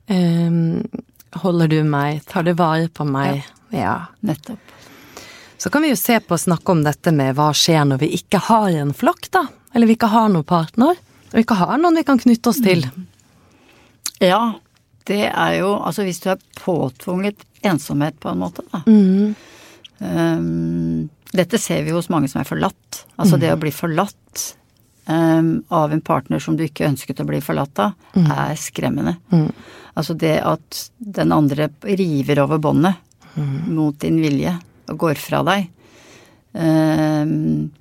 Ehm, 0.08 0.86
holder 1.43 1.71
du 1.71 1.80
meg? 1.88 2.21
Tar 2.30 2.45
du 2.48 2.54
vare 2.58 2.88
på 2.89 3.06
meg? 3.08 3.45
Ja. 3.76 3.98
Nettopp. 4.26 4.74
Så 5.58 5.69
kan 5.69 5.82
vi 5.82 5.89
jo 5.89 5.98
se 6.00 6.19
på 6.19 6.36
og 6.36 6.41
snakke 6.41 6.71
om 6.71 6.84
dette 6.86 7.12
med 7.15 7.36
hva 7.38 7.50
skjer 7.56 7.88
når 7.89 8.04
vi 8.04 8.12
ikke 8.19 8.41
har 8.50 8.69
en 8.76 8.93
flokk, 8.93 9.30
da. 9.34 9.45
Eller 9.74 9.89
vi 9.89 9.95
ikke 9.98 10.12
har 10.12 10.30
noen 10.32 10.48
partner. 10.48 11.00
Og 11.32 11.41
ikke 11.41 11.58
har 11.60 11.80
noen 11.82 11.98
vi 12.00 12.06
kan 12.08 12.21
knytte 12.21 12.52
oss 12.52 12.62
til. 12.63 12.86
Ja, 14.24 14.56
det 15.10 15.26
er 15.28 15.58
jo 15.60 15.74
Altså 15.76 16.06
hvis 16.06 16.21
du 16.24 16.30
er 16.32 16.43
påtvunget 16.62 17.43
ensomhet 17.65 18.19
på 18.21 18.32
en 18.32 18.41
måte, 18.43 18.63
da. 18.71 18.84
Um, 20.00 21.10
dette 21.36 21.60
ser 21.60 21.84
vi 21.84 21.95
hos 21.95 22.12
mange 22.12 22.30
som 22.32 22.41
er 22.41 22.48
forlatt. 22.48 23.06
Altså 23.17 23.39
det 23.41 23.52
å 23.54 23.60
bli 23.60 23.71
forlatt 23.76 24.45
um, 25.08 25.63
av 25.68 25.94
en 25.94 26.02
partner 26.02 26.39
som 26.44 26.58
du 26.58 26.65
ikke 26.65 26.88
ønsket 26.88 27.22
å 27.22 27.28
bli 27.28 27.41
forlatt 27.44 27.82
av, 27.84 27.96
er 28.15 28.56
skremmende. 28.60 29.18
Altså 29.96 30.15
det 30.20 30.38
at 30.44 30.82
den 30.98 31.32
andre 31.32 31.70
river 31.84 32.44
over 32.44 32.60
båndet 32.60 33.02
mot 33.68 33.98
din 34.00 34.20
vilje 34.24 34.54
og 34.91 35.00
går 35.02 35.20
fra 35.20 35.41
deg. 35.48 35.70
Um, 36.56 37.72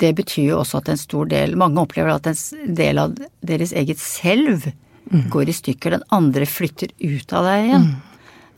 det 0.00 0.14
betyr 0.16 0.54
jo 0.54 0.60
også 0.62 0.80
at 0.80 0.88
en 0.88 1.00
stor 1.00 1.26
del 1.28 1.52
Mange 1.60 1.82
opplever 1.82 2.14
at 2.14 2.28
en 2.30 2.38
del 2.76 3.00
av 3.02 3.18
deres 3.44 3.74
eget 3.76 4.00
selv 4.00 4.70
går 5.10 5.50
i 5.50 5.56
stykker. 5.56 5.96
Den 5.98 6.06
andre 6.14 6.46
flytter 6.48 6.92
ut 7.02 7.34
av 7.36 7.48
deg 7.48 7.66
igjen. 7.66 7.90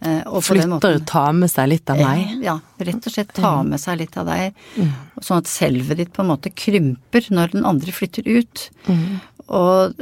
Eh, 0.02 0.22
og 0.26 0.42
Flytter 0.42 0.68
måten- 0.72 0.96
og 0.98 1.06
tar 1.06 1.32
med 1.38 1.50
seg 1.52 1.68
litt 1.70 1.90
av 1.92 1.96
meg. 2.00 2.42
ja, 2.42 2.56
rett 2.80 3.06
og 3.06 3.12
slett 3.12 3.32
ta 3.36 3.62
med 3.62 3.78
seg 3.78 3.98
litt 4.00 4.16
av 4.18 4.26
deg. 4.26 4.54
Sånn 5.22 5.38
at 5.38 5.46
selvet 5.46 5.96
ditt 6.00 6.12
på 6.12 6.22
en 6.24 6.30
måte 6.32 6.50
krymper 6.50 7.28
når 7.30 7.52
den 7.52 7.64
andre 7.68 7.92
flytter 7.94 8.26
ut. 8.26 8.70
Og 9.48 9.94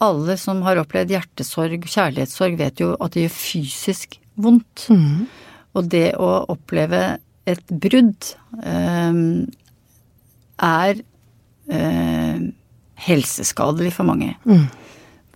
alle 0.00 0.36
som 0.38 0.62
har 0.62 0.76
opplevd 0.80 1.10
hjertesorg, 1.10 1.84
kjærlighetssorg, 1.84 2.56
vet 2.56 2.80
jo 2.80 2.94
at 3.00 3.12
det 3.12 3.26
gjør 3.26 3.36
fysisk 3.36 4.18
vondt. 4.36 4.86
Og 5.76 5.88
det 5.90 6.14
å 6.16 6.46
oppleve 6.48 7.18
et 7.48 7.66
brudd 7.68 8.32
eh, 8.64 9.46
er 10.58 11.02
eh, 11.70 12.38
helseskadelig 13.08 13.92
for 13.92 14.04
mange. 14.08 14.36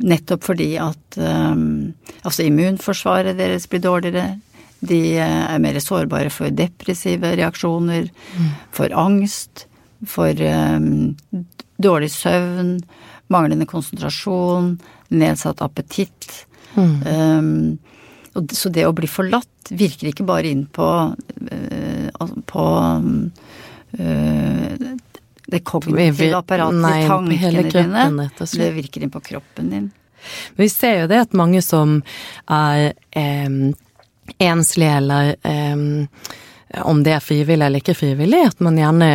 Nettopp 0.03 0.47
fordi 0.49 0.73
at 0.83 1.19
um, 1.19 1.93
altså 2.23 2.47
immunforsvaret 2.47 3.39
deres 3.39 3.69
blir 3.71 3.83
dårligere. 3.85 4.39
De 4.83 4.99
eh, 5.15 5.43
er 5.47 5.61
mer 5.63 5.79
sårbare 5.79 6.31
for 6.35 6.51
depressive 6.51 7.37
reaksjoner, 7.39 8.09
for 8.75 8.91
angst, 8.99 9.69
for 10.11 10.35
um, 10.43 11.13
dårlig 11.79 12.11
søvn, 12.11 12.81
manglende 13.31 13.69
konsentrasjon, 13.71 14.75
nedsatt 15.15 15.63
appetitt. 15.63 16.43
Um, 16.75 17.79
og 18.35 18.51
så 18.57 18.73
det 18.73 18.89
å 18.89 18.95
bli 18.97 19.07
forlatt 19.11 19.71
virker 19.71 20.11
ikke 20.11 20.27
bare 20.27 20.51
inn 20.51 20.65
på, 20.73 20.89
altså 22.19 22.43
på 22.49 22.67
eh, 24.01 24.87
det 25.53 25.63
kognitive 25.69 26.39
apparatet, 26.41 26.81
nei, 26.83 27.01
tankene 27.09 27.65
dine. 27.71 28.29
Det 28.41 28.71
virker 28.77 29.05
inn 29.07 29.13
på 29.15 29.23
kroppen 29.33 29.71
din. 29.73 29.91
Vi 30.57 30.69
ser 30.71 31.01
jo 31.03 31.07
det 31.11 31.19
at 31.27 31.33
mange 31.39 31.63
som 31.67 31.97
er 32.47 32.93
eh, 33.19 33.57
enslige 34.39 34.97
eller 35.01 35.35
eh, 35.43 35.87
om 36.89 37.03
det 37.05 37.13
er 37.19 37.21
frivillig 37.25 37.67
eller 37.67 37.83
ikke 37.83 37.97
frivillig, 37.99 38.47
at 38.49 38.61
man 38.65 38.79
gjerne 38.81 39.09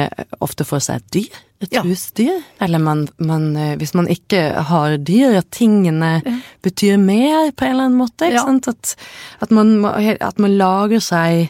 ofte 0.45 0.65
får 0.67 0.84
seg 0.88 1.00
et 1.02 1.13
dyr. 1.15 1.38
Et 1.65 1.71
Ja. 1.73 1.82
husdyr. 1.82 2.43
Eller 2.62 2.78
man, 2.78 3.08
man, 3.17 3.47
eh, 3.58 3.71
hvis 3.82 3.95
man 3.97 4.06
ikke 4.13 4.43
har 4.69 4.97
dyr, 5.02 5.39
at 5.39 5.50
tingene 5.58 6.19
betyr 6.62 7.00
mer 7.02 7.50
på 7.52 7.65
en 7.65 7.71
eller 7.71 7.88
annen 7.88 7.97
måte. 7.97 8.30
Ja. 8.30 8.43
At, 8.45 8.93
at, 9.41 9.50
man, 9.50 9.80
at 9.86 10.38
man 10.43 10.58
lager 10.60 11.02
seg 11.02 11.47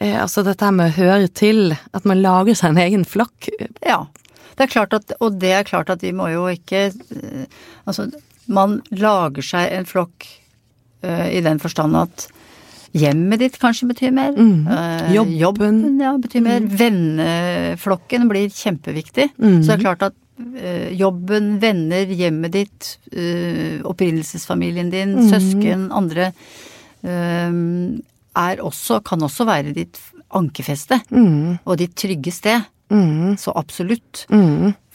eh, 0.00 0.16
Altså 0.22 0.46
dette 0.46 0.64
her 0.64 0.72
med 0.72 0.94
å 0.94 0.96
høre 0.96 1.28
til, 1.28 1.74
at 1.92 2.06
man 2.08 2.22
lager 2.24 2.56
seg 2.56 2.70
en 2.72 2.80
egen 2.86 3.04
flokk. 3.04 3.50
Ja. 3.84 4.06
Det 4.56 4.66
er 4.66 4.72
klart 4.72 4.96
at, 4.96 5.14
og 5.20 5.38
det 5.40 5.52
er 5.56 5.66
klart 5.68 5.90
at 5.92 6.02
vi 6.04 6.12
må 6.16 6.28
jo 6.32 6.46
ikke 6.50 6.88
eh, 6.90 7.46
Altså, 7.88 8.08
man 8.50 8.80
lager 8.90 9.44
seg 9.46 9.72
en 9.76 9.86
flokk 9.88 10.26
uh, 11.04 11.26
i 11.30 11.40
den 11.44 11.60
forstand 11.62 11.96
at 11.98 12.26
hjemmet 12.98 13.38
ditt 13.38 13.58
kanskje 13.62 13.86
betyr 13.92 14.10
mer. 14.14 14.34
Eh, 14.34 15.12
Jobben. 15.14 15.36
jobben 15.38 16.00
ja, 16.02 16.10
betyr 16.18 16.42
mer. 16.42 16.64
Venneflokken 16.66 18.26
blir 18.30 18.50
kjempeviktig. 18.50 19.28
Så 19.38 19.68
det 19.68 19.76
er 19.76 19.84
klart 19.84 20.02
at 20.08 20.16
uh, 20.42 20.88
jobben, 20.98 21.52
venner, 21.62 22.10
hjemmet 22.10 22.56
ditt, 22.58 22.90
opprinnelsesfamilien 23.86 24.90
din, 24.90 25.14
søsken, 25.30 25.88
andre 25.94 26.32
er 27.06 28.60
også, 28.62 29.00
kan 29.06 29.22
også 29.24 29.46
være 29.48 29.72
ditt 29.76 29.98
ankerfeste. 30.36 31.00
Og 31.64 31.78
ditt 31.80 31.94
trygge 31.98 32.34
sted. 32.34 32.66
Så 33.38 33.54
absolutt. 33.54 34.24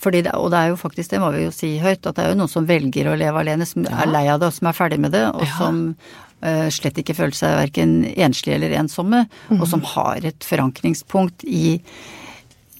Fordi 0.06 0.22
det, 0.26 0.36
og 0.36 0.52
det 0.52 0.60
er 0.60 0.74
jo 0.74 0.80
faktisk, 0.80 1.14
det 1.14 1.22
må 1.24 1.32
vi 1.34 1.46
jo 1.46 1.54
si 1.56 1.76
høyt, 1.82 2.04
at 2.04 2.18
det 2.18 2.26
er 2.26 2.34
jo 2.34 2.40
noen 2.42 2.52
som 2.52 2.68
velger 2.68 3.08
å 3.10 3.16
leve 3.18 3.42
alene, 3.42 3.68
som 3.68 3.88
er 3.88 4.12
lei 4.12 4.26
av 4.30 4.42
det 4.42 4.52
og 4.52 4.58
som 4.58 4.70
er 4.70 4.78
ferdig 4.78 5.00
med 5.02 5.16
det, 5.16 5.24
og 5.32 5.46
som 5.56 5.80
uh, 5.96 6.68
slett 6.74 7.00
ikke 7.02 7.16
føler 7.18 7.38
seg 7.38 7.56
verken 7.62 7.96
enslige 8.12 8.60
eller 8.60 8.76
ensomme, 8.82 9.24
og 9.56 9.66
som 9.72 9.86
har 9.96 10.28
et 10.28 10.46
forankringspunkt 10.46 11.48
i 11.48 11.80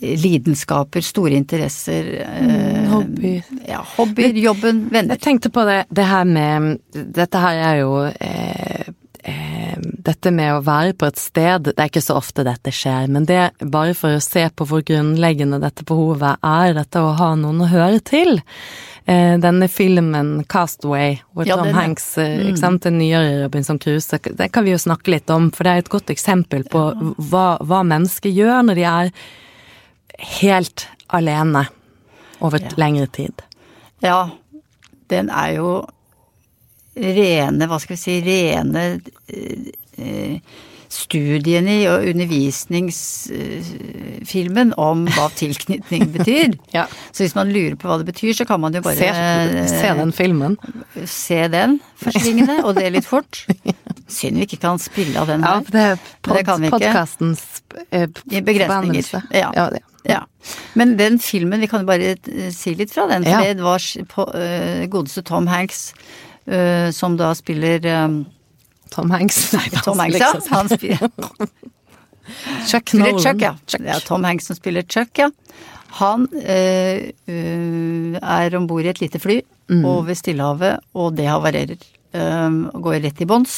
lidenskaper, 0.06 1.02
store 1.02 1.38
interesser 1.40 2.10
eh, 2.26 2.90
hobbyer. 2.92 3.48
Ja, 3.68 3.80
hobbyer, 3.96 4.36
jobben, 4.38 4.84
venner. 4.92 5.16
Jeg 5.16 5.24
tenkte 5.24 5.52
på 5.54 5.64
det, 5.68 5.86
det 5.96 6.06
her 6.10 6.28
med 6.28 6.76
Dette 7.16 7.42
her 7.42 7.62
er 7.72 7.80
jo 7.80 7.94
eh, 8.12 8.92
eh, 9.26 9.76
Dette 10.06 10.30
med 10.32 10.54
å 10.54 10.64
være 10.66 10.94
på 10.94 11.08
et 11.10 11.18
sted, 11.18 11.72
det 11.72 11.82
er 11.82 11.90
ikke 11.90 12.04
så 12.04 12.20
ofte 12.20 12.46
dette 12.46 12.72
skjer, 12.74 13.08
men 13.10 13.26
det 13.26 13.56
bare 13.74 13.96
for 13.98 14.16
å 14.18 14.24
se 14.24 14.44
på 14.54 14.68
hvor 14.70 14.84
grunnleggende 14.86 15.58
dette 15.64 15.86
behovet 15.88 16.38
er, 16.46 16.76
dette 16.78 17.02
å 17.02 17.16
ha 17.18 17.32
noen 17.40 17.64
å 17.66 17.70
høre 17.72 18.04
til. 18.06 18.38
Eh, 19.06 19.36
denne 19.42 19.68
filmen 19.70 20.46
'Castaway', 20.46 21.20
hvor 21.34 21.46
Ja, 21.46 21.58
Tom 21.58 21.68
den. 21.68 21.76
Hanks, 21.76 22.18
mm. 22.18 22.48
ikke 22.50 22.62
sant, 22.62 22.84
den 22.84 22.98
nyere 22.98 23.44
Robinson 23.44 23.80
Crusoe, 23.82 24.20
det 24.38 24.52
kan 24.52 24.66
vi 24.66 24.72
jo 24.72 24.82
snakke 24.82 25.12
litt 25.14 25.30
om, 25.30 25.52
for 25.52 25.64
det 25.64 25.74
er 25.74 25.84
et 25.84 25.94
godt 25.94 26.14
eksempel 26.14 26.64
på 26.70 26.86
hva, 27.30 27.58
hva 27.62 27.82
mennesker 27.86 28.30
gjør 28.34 28.64
når 28.70 28.76
de 28.82 28.88
er 28.90 29.12
helt 30.42 30.88
alene 31.10 31.68
over 32.42 32.60
Ja. 32.62 32.70
lengre 32.78 33.08
tid. 33.08 33.42
Ja, 34.02 34.30
den 35.10 35.30
er 35.30 35.56
jo 35.56 35.86
rene, 36.96 37.68
hva 37.68 37.80
skal 37.82 37.96
vi 37.96 38.02
si, 38.02 38.22
rene 38.26 38.84
eh, 39.28 40.40
studien 40.96 41.68
i 41.68 41.88
og 41.92 42.06
undervisningsfilmen 42.08 44.74
om 44.80 45.06
hva 45.16 45.26
tilknytning 45.42 46.04
betyr. 46.14 46.50
Ja. 46.76 46.86
Så 47.12 47.24
hvis 47.26 47.36
man 47.36 47.52
lurer 47.54 47.76
på 47.80 47.88
hva 47.90 47.98
det 48.00 48.08
betyr, 48.12 48.34
så 48.38 48.44
kan 48.48 48.60
man 48.64 48.74
jo 48.78 48.82
bare 48.86 48.98
Se, 49.00 49.10
se 49.72 49.90
den 49.98 50.12
filmen. 50.16 50.54
se 51.10 51.40
den 51.52 51.72
forsvingende, 52.02 52.56
og 52.64 52.72
det 52.80 52.92
litt 52.96 53.08
fort. 53.10 53.34
Synd 54.08 54.36
vi 54.40 54.44
ikke 54.48 54.62
kan 54.64 54.80
spille 54.82 55.20
av 55.20 55.28
den 55.32 55.42
her. 55.44 55.52
Ja, 55.56 55.60
det 55.74 55.82
er 55.82 55.98
Men 56.28 56.36
det 56.38 56.46
kan 56.48 56.62
vi 56.62 56.66
ikke. 56.70 56.80
podkastens 56.80 57.42
eh, 57.92 58.08
begrensninger. 58.46 59.06
Ja. 59.36 59.50
Ja, 59.58 59.66
det. 59.74 59.82
Ja. 60.06 60.22
Men 60.78 60.98
den 61.00 61.18
filmen, 61.20 61.60
vi 61.64 61.68
kan 61.68 61.82
jo 61.82 61.88
bare 61.90 62.12
eh, 62.14 62.52
si 62.54 62.76
litt 62.78 62.92
fra 62.94 63.08
den, 63.10 63.24
for 63.26 63.32
Ja. 63.42 63.54
det 63.58 63.64
var 63.66 63.82
på, 64.14 64.22
eh, 64.38 64.86
godeste 64.94 65.22
Tom 65.26 65.48
Hanks 65.50 65.94
eh, 66.48 66.92
som 66.92 67.18
da 67.18 67.32
spiller 67.36 67.86
um, 68.06 68.26
Tom 68.94 69.12
Hanks. 69.12 69.54
Nei, 69.58 69.70
Tom 69.84 70.00
Hanks, 70.00 70.20
ja. 70.20 70.32
sånn. 70.34 70.52
Han 70.54 70.72
spiller, 70.72 71.10
Chuck 72.70 72.90
spiller 72.90 73.14
Nolan. 73.14 73.24
Chuck, 73.24 73.44
ja. 73.44 73.54
Chuck. 73.66 73.86
Er 73.86 74.06
Tom 74.06 74.28
Hanks 74.28 74.50
som 74.50 74.58
spiller 74.58 74.88
Chuck, 74.88 75.14
ja. 75.22 75.30
Han 76.00 76.26
uh, 76.28 77.04
er 78.20 78.58
om 78.58 78.66
bord 78.68 78.84
i 78.84 78.92
et 78.92 79.04
lite 79.04 79.22
fly 79.24 79.40
over 79.88 80.14
Stillehavet, 80.14 80.84
og 80.94 81.16
det 81.18 81.26
havarerer. 81.26 81.86
Går 82.14 83.00
rett 83.04 83.22
i 83.24 83.28
bånns. 83.28 83.56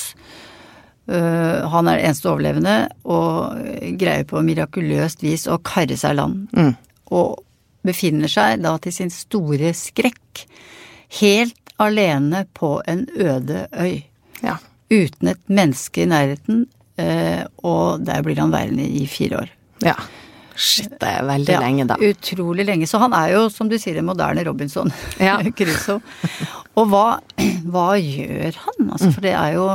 Han 1.08 1.90
er 1.92 2.00
eneste 2.00 2.30
overlevende 2.32 2.76
og 3.04 3.58
greier 4.00 4.24
på 4.30 4.40
mirakuløst 4.46 5.26
vis 5.26 5.44
å 5.52 5.58
karre 5.66 5.98
seg 6.00 6.16
i 6.16 6.20
land. 6.22 6.72
Og 7.12 7.42
befinner 7.88 8.32
seg 8.32 8.64
da 8.64 8.76
til 8.82 8.96
sin 8.96 9.14
store 9.14 9.74
skrekk 9.78 10.46
helt 11.20 11.67
alene 11.80 12.46
på 12.58 12.82
en 12.88 13.08
øde 13.16 13.68
øy. 13.74 14.02
Ja. 14.44 14.56
Uten 14.92 15.28
et 15.34 15.42
menneske 15.50 16.04
i 16.04 16.06
nærheten. 16.10 16.66
eh, 16.98 17.44
og 17.64 18.06
der 18.06 18.22
blir 18.26 18.40
han 18.40 18.52
værende 18.52 18.84
i 18.88 19.06
fire 19.08 19.38
år. 19.44 19.50
Ja. 19.86 19.94
Shit, 20.58 20.90
det 21.00 21.08
er 21.12 21.24
veldig 21.24 21.54
Ja, 21.54 21.60
lenge, 21.62 21.86
da. 21.88 21.96
Utrolig 22.02 22.66
lenge. 22.66 22.88
Så 22.88 22.98
han 22.98 23.14
er 23.14 23.28
jo, 23.36 23.50
som 23.54 23.70
du 23.70 23.76
sier, 23.78 23.98
en 24.00 24.06
moderne 24.10 24.42
Robinson 24.48 24.90
Ja. 25.20 25.36
Crusoe. 25.54 26.02
Og 26.76 26.88
hva, 26.90 27.20
hva 27.74 27.92
gjør 28.02 28.58
han? 28.64 28.90
Altså, 28.92 29.12
for 29.12 29.22
det 29.22 29.34
er 29.38 29.54
jo 29.54 29.68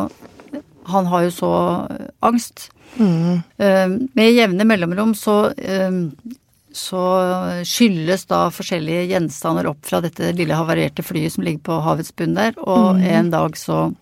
Han 0.91 1.07
har 1.07 1.23
jo 1.23 1.31
så 1.31 1.53
eh, 1.91 2.09
angst. 2.27 2.71
Mm. 2.99 3.43
Eh, 3.63 3.89
med 4.19 4.33
jevne 4.35 4.65
mellomrom 4.67 5.15
så 5.15 5.53
så 6.73 7.63
skylles 7.69 8.25
da 8.31 8.47
forskjellige 8.55 9.09
gjenstander 9.11 9.67
opp 9.71 9.85
fra 9.87 10.01
dette 10.05 10.33
lille 10.37 10.57
havarerte 10.57 11.05
flyet 11.05 11.33
som 11.35 11.45
ligger 11.45 11.61
på 11.69 11.81
havets 11.85 12.13
bunn 12.17 12.35
der, 12.39 12.55
og 12.59 12.97
Mm. 12.97 13.03
en 13.13 13.31
dag 13.31 13.57
så 13.57 13.95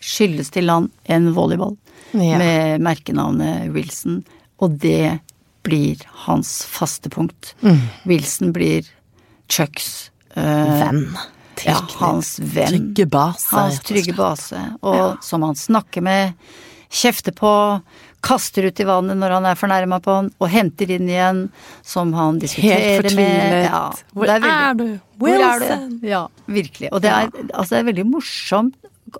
skylles 0.00 0.50
til 0.50 0.64
land 0.64 0.90
en 1.04 1.32
volleyball 1.36 1.76
Ja. 2.14 2.38
med 2.38 2.80
merkenavnet 2.80 3.70
Wilson, 3.74 4.24
og 4.60 4.78
det 4.80 5.20
blir 5.62 5.96
hans 6.26 6.64
faste 6.64 7.08
punkt. 7.12 7.54
Mm. 7.62 7.80
Wilson 8.06 8.52
blir 8.52 8.86
Chucks 9.48 10.10
øh, 10.36 10.80
Venn. 10.80 11.16
Ja, 11.66 11.74
hans 12.00 12.38
venn. 12.40 12.94
Trygge 12.94 13.06
base. 13.10 13.50
Hans 13.52 13.80
trygge 13.84 14.14
base, 14.16 14.56
og 14.82 15.18
som 15.22 15.42
han 15.42 15.54
snakker 15.54 16.00
med, 16.02 16.32
kjefter 16.90 17.32
på, 17.36 17.50
kaster 18.22 18.66
ut 18.68 18.80
i 18.80 18.84
vannet 18.84 19.16
når 19.16 19.30
han 19.38 19.46
er 19.50 19.54
fornærma 19.58 20.00
på 20.04 20.14
han, 20.18 20.30
og 20.40 20.48
henter 20.52 20.90
inn 20.96 21.08
igjen, 21.08 21.42
som 21.82 22.12
han 22.12 22.34
Helt 22.38 22.42
diskuterer 22.42 23.02
med. 23.02 23.10
fortvilet. 23.10 23.64
Ja, 23.64 23.92
Hvor 24.14 24.28
er, 24.28 24.40
veldig- 24.40 24.70
er 24.70 24.74
du? 24.74 25.00
Hvor 25.18 25.28
er 25.28 25.60
Wilson? 25.60 25.98
du? 26.00 26.06
Ja, 26.08 26.26
virkelig. 26.48 26.88
Og 26.92 27.00
det 27.02 27.10
er, 27.10 27.30
altså 27.54 27.70
det 27.70 27.78
er 27.80 27.92
veldig 27.92 28.06
morsomt 28.10 28.74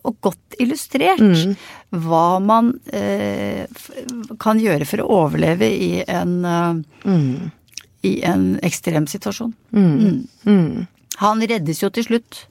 og 0.04 0.16
godt 0.22 0.54
illustrert 0.60 1.18
Mm. 1.18 1.56
hva 1.92 2.40
man 2.40 2.78
eh, 2.92 3.66
kan 4.38 4.60
gjøre 4.60 4.86
for 4.86 4.98
å 5.02 5.08
overleve 5.10 5.66
i 5.66 6.04
en, 6.06 6.44
eh, 6.44 7.08
Mm. 7.08 7.50
i 8.04 8.22
en 8.22 8.58
ekstrem 8.62 9.06
situasjon. 9.08 9.52
Mm. 9.74 10.28
Mm. 10.46 10.86
Han 11.18 11.40
reddes 11.40 11.80
jo 11.82 11.88
til 11.90 12.04
slutt. 12.04 12.44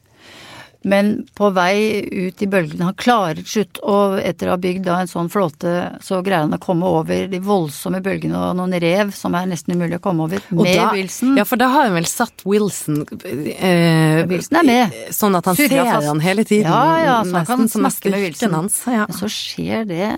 Men 0.88 1.26
på 1.36 1.50
vei 1.52 2.00
ut 2.30 2.42
i 2.42 2.48
bølgene 2.48 2.86
Han 2.88 2.94
klarer 2.96 3.36
til 3.42 3.46
slutt, 3.52 3.80
og 3.84 4.14
etter 4.24 4.48
å 4.48 4.54
ha 4.54 4.58
bygd 4.64 4.86
da 4.86 5.02
en 5.02 5.10
sånn 5.12 5.28
flåte, 5.30 5.74
så 6.02 6.22
greier 6.24 6.46
han 6.46 6.56
å 6.56 6.60
komme 6.64 6.88
over 6.88 7.28
de 7.28 7.40
voldsomme 7.44 8.00
bølgene 8.06 8.38
og 8.40 8.56
noen 8.56 8.78
rev 8.80 9.12
som 9.12 9.36
er 9.36 9.46
nesten 9.52 9.76
umulig 9.76 9.98
å 10.00 10.04
komme 10.06 10.24
over, 10.24 10.40
Og 10.56 10.64
med 10.64 10.78
da- 10.78 10.94
Wilson. 10.96 11.36
Ja, 11.36 11.44
for 11.44 11.58
da 11.60 11.68
har 11.68 11.84
han 11.90 11.98
vel 12.00 12.08
satt 12.08 12.46
Wilson 12.48 13.02
eh, 13.26 14.24
Wilson 14.30 14.62
er 14.62 14.64
med. 14.70 14.96
Sånn 15.12 15.36
at 15.36 15.46
han 15.52 15.56
Surrer 15.60 15.70
ser 15.84 15.92
fast. 15.92 16.08
han 16.08 16.20
hele 16.24 16.44
tiden. 16.48 16.72
Ja, 16.72 16.98
ja, 17.04 17.18
så 17.28 17.36
han 17.42 17.46
kan 17.46 17.66
nesten 17.66 17.84
snakke 17.84 18.12
med 18.16 18.26
Wilson. 18.30 18.54
Hans. 18.56 18.80
Ja. 18.88 19.06
Men 19.10 19.18
så 19.20 19.28
skjer 19.32 19.86
det 19.90 20.10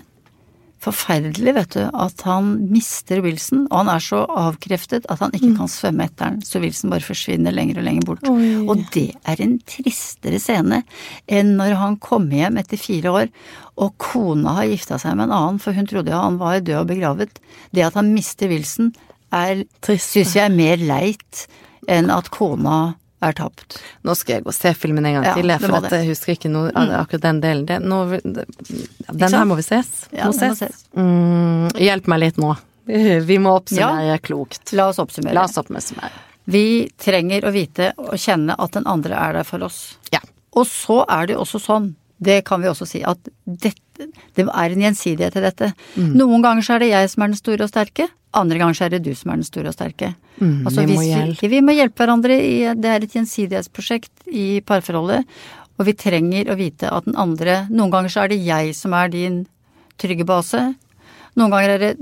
forferdelig, 0.82 1.52
vet 1.54 1.74
du, 1.76 1.82
at 1.94 2.22
han 2.26 2.48
mister 2.72 3.20
Wilson, 3.24 3.64
og 3.70 3.76
han 3.84 3.90
er 3.94 4.02
så 4.02 4.22
avkreftet 4.26 5.06
at 5.08 5.20
han 5.22 5.30
Mm. 5.32 5.38
ikke 5.38 5.56
kan 5.60 5.70
svømme 5.70 6.04
etter 6.08 6.30
den, 6.32 6.40
så 6.42 6.60
Wilson 6.60 6.90
bare 6.90 7.06
forsvinner 7.06 7.54
lenger 7.54 7.78
og 7.78 7.84
lenger 7.86 8.06
bort. 8.08 8.28
Oi. 8.28 8.66
Og 8.66 8.82
det 8.92 9.14
er 9.24 9.40
en 9.40 9.58
tristere 9.60 10.40
scene 10.42 10.82
enn 11.28 11.54
når 11.56 11.76
han 11.78 11.96
kommer 12.02 12.36
hjem 12.42 12.58
etter 12.58 12.76
fire 12.82 13.14
år, 13.22 13.28
og 13.78 13.94
kona 13.98 14.56
har 14.58 14.68
gifta 14.72 14.98
seg 15.00 15.16
med 15.16 15.30
en 15.30 15.36
annen, 15.38 15.60
for 15.62 15.72
hun 15.72 15.86
trodde 15.86 16.10
jo 16.12 16.18
han 16.20 16.38
var 16.38 16.60
død 16.60 16.80
og 16.82 16.88
begravet. 16.90 17.38
Det 17.72 17.86
at 17.86 17.94
han 17.94 18.12
mister 18.14 18.48
Wilson, 18.50 18.92
er, 19.32 19.64
Trist. 19.80 20.12
syns 20.12 20.34
jeg 20.36 20.44
er 20.50 20.52
mer 20.56 20.76
leit 20.76 21.46
enn 21.88 22.10
at 22.12 22.28
kona 22.30 22.94
er 23.22 23.36
tapt. 23.38 23.78
Nå 24.06 24.16
skal 24.18 24.38
jeg 24.38 24.46
gå 24.46 24.52
og 24.52 24.56
se 24.56 24.72
filmen 24.78 25.06
en 25.08 25.18
gang 25.18 25.28
Ja, 25.30 25.36
til, 25.38 25.52
jeg, 25.52 25.62
for 25.62 25.78
at 25.78 25.94
jeg 25.94 26.10
husker 26.10 26.34
ikke 26.34 26.50
noe 26.52 26.72
av 26.74 26.92
akkurat 27.02 27.24
den 27.28 27.40
delen. 27.44 27.64
Det, 27.68 27.78
nå, 27.82 28.02
den 28.22 29.38
her 29.38 29.48
må 29.48 29.58
vi 29.60 29.66
ses. 29.66 29.92
Ja, 30.10 30.28
må 30.28 30.36
ses. 30.36 30.50
må 30.52 30.58
ses. 30.60 30.84
Mm, 30.98 31.70
hjelp 31.86 32.10
meg 32.12 32.22
litt 32.26 32.42
nå. 32.42 32.52
Vi 33.30 33.38
må 33.38 33.54
oppsummere 33.60 34.18
klokt. 34.18 34.72
La 34.74 34.88
oss 34.90 34.98
oppsummere. 34.98 35.36
La 35.38 35.46
oss 35.46 35.58
oppsummere. 35.60 36.10
Vi 36.50 36.90
trenger 36.98 37.46
å 37.46 37.52
vite 37.54 37.92
og 38.00 38.16
kjenne 38.18 38.56
at 38.58 38.74
den 38.74 38.88
andre 38.90 39.14
er 39.14 39.38
der 39.38 39.46
for 39.46 39.62
oss. 39.62 39.94
Ja. 40.14 40.18
Og 40.58 40.66
så 40.68 41.02
er 41.06 41.28
det 41.28 41.36
jo 41.36 41.44
også 41.44 41.60
sånn, 41.62 41.92
det 42.22 42.42
kan 42.46 42.62
vi 42.62 42.70
også 42.70 42.86
si, 42.88 43.02
at 43.06 43.30
dette, 43.46 44.08
det 44.34 44.44
er 44.48 44.74
en 44.74 44.84
gjensidighet 44.84 45.36
til 45.36 45.46
dette. 45.46 45.70
Mm. 45.94 46.10
Noen 46.18 46.42
ganger 46.44 46.66
så 46.66 46.76
er 46.76 46.84
det 46.84 46.90
jeg 46.90 47.12
som 47.14 47.24
er 47.24 47.32
den 47.32 47.38
store 47.38 47.66
og 47.66 47.70
sterke, 47.70 48.08
andre 48.38 48.60
ganger 48.60 48.76
så 48.78 48.86
er 48.86 48.94
det 48.94 49.02
du 49.04 49.12
som 49.16 49.32
er 49.32 49.40
den 49.40 49.46
store 49.46 49.70
og 49.70 49.76
sterke. 49.76 50.12
Mm, 50.38 50.66
altså, 50.66 50.84
vi 50.88 50.96
må 50.96 51.02
vi, 51.40 51.50
vi 51.52 51.60
må 51.64 51.74
hjelpe 51.76 52.02
hverandre 52.02 52.38
i 52.40 52.54
Det 52.78 52.90
er 52.90 53.04
et 53.04 53.16
gjensidighetsprosjekt 53.16 54.30
i 54.32 54.46
parforholdet, 54.66 55.28
og 55.78 55.88
vi 55.88 55.96
trenger 55.98 56.52
å 56.52 56.56
vite 56.58 56.90
at 56.92 57.08
den 57.08 57.18
andre 57.18 57.62
Noen 57.72 57.92
ganger 57.92 58.12
så 58.12 58.24
er 58.24 58.32
det 58.32 58.42
jeg 58.44 58.74
som 58.78 58.94
er 58.96 59.12
din 59.12 59.42
trygge 60.00 60.26
base. 60.28 60.60
Noen 61.38 61.52
ganger 61.52 61.74
er 61.76 61.82
det 61.82 61.92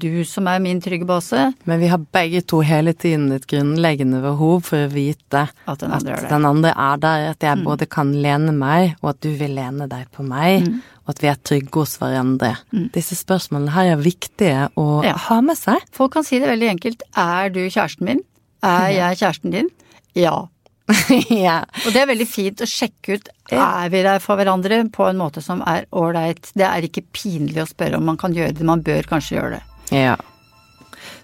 du 0.00 0.24
som 0.24 0.46
er 0.50 0.58
min 0.64 0.80
trygge 0.80 1.06
base. 1.08 1.52
Men 1.68 1.80
vi 1.80 1.88
har 1.92 1.98
begge 2.14 2.40
to 2.48 2.60
hele 2.64 2.92
tiden 2.96 3.30
et 3.32 3.46
grunnleggende 3.50 4.20
behov 4.24 4.62
for 4.70 4.86
å 4.86 4.90
vite 4.92 5.44
At 5.68 5.78
den 5.84 5.92
andre 5.92 6.12
er 6.16 6.20
der. 6.24 6.28
den 6.32 6.44
andre 6.48 6.72
er 6.76 6.96
der, 7.02 7.26
at 7.34 7.40
jeg 7.46 7.64
både 7.64 7.86
kan 7.90 8.12
lene 8.24 8.52
meg, 8.56 8.96
og 9.02 9.10
at 9.14 9.20
du 9.20 9.30
vil 9.36 9.54
lene 9.54 9.88
deg 9.88 10.06
på 10.12 10.24
meg, 10.26 10.64
Mm. 10.66 10.80
og 11.06 11.10
at 11.14 11.20
vi 11.22 11.28
er 11.28 11.36
trygge 11.44 11.74
hos 11.74 11.96
hverandre. 11.98 12.56
Disse 12.92 13.14
spørsmålene 13.14 13.70
her 13.76 13.92
er 13.92 13.96
viktige 13.96 14.68
å 14.76 15.02
Ja. 15.04 15.12
ha 15.28 15.40
med 15.40 15.56
seg. 15.56 15.76
Folk 15.92 16.12
kan 16.12 16.24
si 16.24 16.38
det 16.38 16.48
veldig 16.48 16.70
enkelt. 16.78 17.02
Er 17.16 17.48
du 17.50 17.60
kjæresten 17.68 18.02
min? 18.04 18.20
Er 18.62 18.88
jeg 18.88 19.18
kjæresten 19.18 19.50
din? 19.52 19.68
Ja. 20.14 20.46
ja. 21.46 21.62
Og 21.86 21.94
det 21.94 22.02
er 22.02 22.10
veldig 22.10 22.26
fint 22.28 22.60
å 22.60 22.68
sjekke 22.68 23.16
ut. 23.16 23.30
Er 23.54 23.88
vi 23.92 24.02
der 24.04 24.20
for 24.20 24.36
hverandre 24.40 24.82
på 24.92 25.06
en 25.08 25.20
måte 25.20 25.40
som 25.44 25.62
er 25.68 25.86
ålreit? 25.96 26.50
Det 26.56 26.66
er 26.68 26.86
ikke 26.86 27.06
pinlig 27.14 27.62
å 27.62 27.68
spørre 27.70 28.00
om 28.00 28.04
man 28.08 28.20
kan 28.20 28.36
gjøre 28.36 28.56
det. 28.58 28.66
Man 28.68 28.84
bør 28.84 29.08
kanskje 29.08 29.38
gjøre 29.38 29.58
det. 29.58 29.64
ja. 30.04 30.16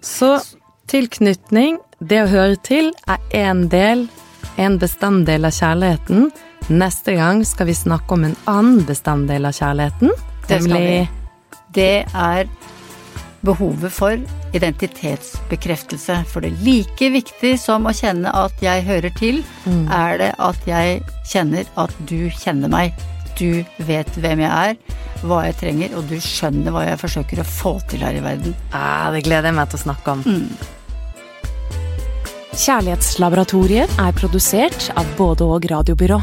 Så 0.05 0.35
tilknytning, 0.91 1.79
det 2.01 2.23
å 2.25 2.29
høre 2.29 2.57
til, 2.65 2.91
er 3.09 3.21
én 3.37 3.67
del, 3.73 4.07
en 4.61 4.77
bestanddel 4.81 5.47
av 5.49 5.55
kjærligheten. 5.57 6.31
Neste 6.71 7.15
gang 7.17 7.45
skal 7.49 7.69
vi 7.71 7.77
snakke 7.77 8.17
om 8.17 8.27
en 8.29 8.37
annen 8.51 8.83
bestanddel 8.89 9.49
av 9.49 9.57
kjærligheten, 9.57 10.13
Det 10.49 10.63
skal 10.65 10.85
vi. 10.85 11.09
Det 11.73 12.05
er 12.11 12.49
behovet 13.47 13.93
for 13.93 14.17
identitetsbekreftelse. 14.57 16.21
For 16.31 16.45
det 16.45 16.53
er 16.53 16.65
like 16.67 17.11
viktig 17.15 17.55
som 17.61 17.87
å 17.89 17.95
kjenne 17.97 18.33
at 18.37 18.65
jeg 18.65 18.85
hører 18.89 19.15
til, 19.19 19.43
er 19.91 20.19
det 20.21 20.33
at 20.39 20.67
jeg 20.69 21.01
kjenner 21.31 21.69
at 21.81 21.95
du 22.11 22.29
kjenner 22.41 22.73
meg. 22.73 23.07
Du 23.39 23.63
vet 23.89 24.11
hvem 24.21 24.43
jeg 24.45 24.51
er, 24.51 24.99
hva 25.25 25.45
jeg 25.47 25.57
trenger, 25.61 25.95
og 25.97 26.11
du 26.11 26.19
skjønner 26.21 26.75
hva 26.75 26.85
jeg 26.89 27.01
forsøker 27.01 27.41
å 27.41 27.47
få 27.49 27.79
til 27.89 28.05
her 28.05 28.19
i 28.19 28.25
verden. 28.25 28.55
ah, 28.73 29.11
Det 29.13 29.25
gleder 29.25 29.49
jeg 29.49 29.57
meg 29.57 29.71
til 29.71 29.81
å 29.81 29.85
snakke 29.87 30.17
om. 30.17 30.27
Kjærlighetslaboratoriet 32.61 33.97
er 34.03 34.13
produsert 34.13 34.91
av 34.99 35.09
både 35.17 35.47
og 35.47 35.65
radiobyrå. 35.71 36.21